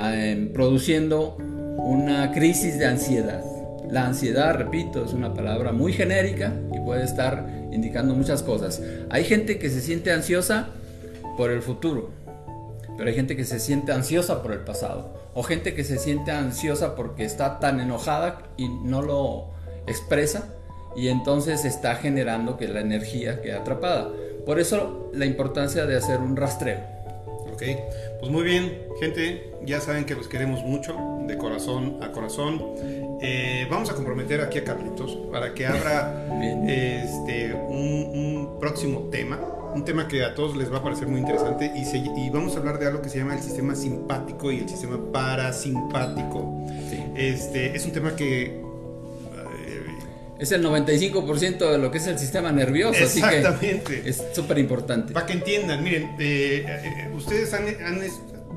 [0.00, 1.36] em, produciendo
[1.76, 3.44] una crisis de ansiedad.
[3.90, 8.82] La ansiedad, repito, es una palabra muy genérica y puede estar indicando muchas cosas.
[9.10, 10.68] Hay gente que se siente ansiosa
[11.36, 12.10] por el futuro,
[12.96, 16.30] pero hay gente que se siente ansiosa por el pasado, o gente que se siente
[16.30, 19.50] ansiosa porque está tan enojada y no lo
[19.86, 20.48] expresa
[20.96, 24.08] y entonces está generando que la energía quede atrapada.
[24.46, 26.80] Por eso la importancia de hacer un rastreo.
[27.52, 27.62] Ok,
[28.20, 30.94] pues muy bien, gente, ya saben que los queremos mucho,
[31.26, 32.62] de corazón a corazón.
[33.20, 36.26] Eh, vamos a comprometer aquí a Carlitos para que abra
[36.66, 39.38] este, un, próximo tema,
[39.74, 41.82] un tema que a todos les va a parecer muy interesante y,
[42.20, 44.98] y, vamos a hablar de algo que se llama el sistema simpático y el sistema
[45.12, 46.66] parasimpático.
[47.14, 48.66] Este, es un tema que
[50.38, 53.02] es el 95% de lo que es el sistema nervioso.
[53.02, 53.76] Exactamente.
[53.84, 55.12] Así que es súper importante.
[55.12, 57.66] Para que entiendan, miren, eh, eh, ustedes han,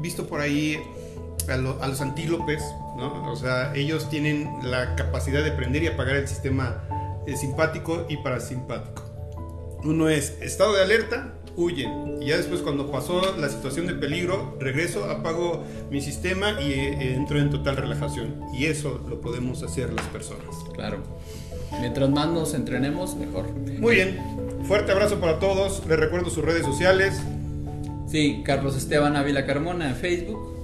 [0.02, 0.78] visto por ahí
[1.52, 2.64] a, los antílopes,
[2.98, 3.32] ¿no?
[3.32, 6.84] O sea, ellos tienen la capacidad de prender y apagar el sistema
[7.28, 9.04] eh, simpático y parasimpático.
[9.84, 12.22] Uno es estado de alerta, huyen.
[12.22, 17.40] Y ya después cuando pasó la situación de peligro, regreso, apago mi sistema y entro
[17.40, 18.42] en total relajación.
[18.54, 20.56] Y eso lo podemos hacer las personas.
[20.74, 21.04] Claro.
[21.80, 23.50] Mientras más nos entrenemos, mejor.
[23.52, 24.20] Muy bien.
[24.64, 25.86] Fuerte abrazo para todos.
[25.88, 27.22] Les recuerdo sus redes sociales.
[28.08, 30.59] Sí, Carlos Esteban Ávila Carmona en Facebook.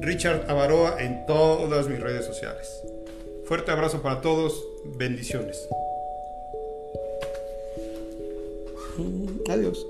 [0.00, 2.82] Richard Avaroa en todas mis redes sociales.
[3.46, 4.64] Fuerte abrazo para todos.
[4.84, 5.68] Bendiciones.
[9.48, 9.86] Adiós.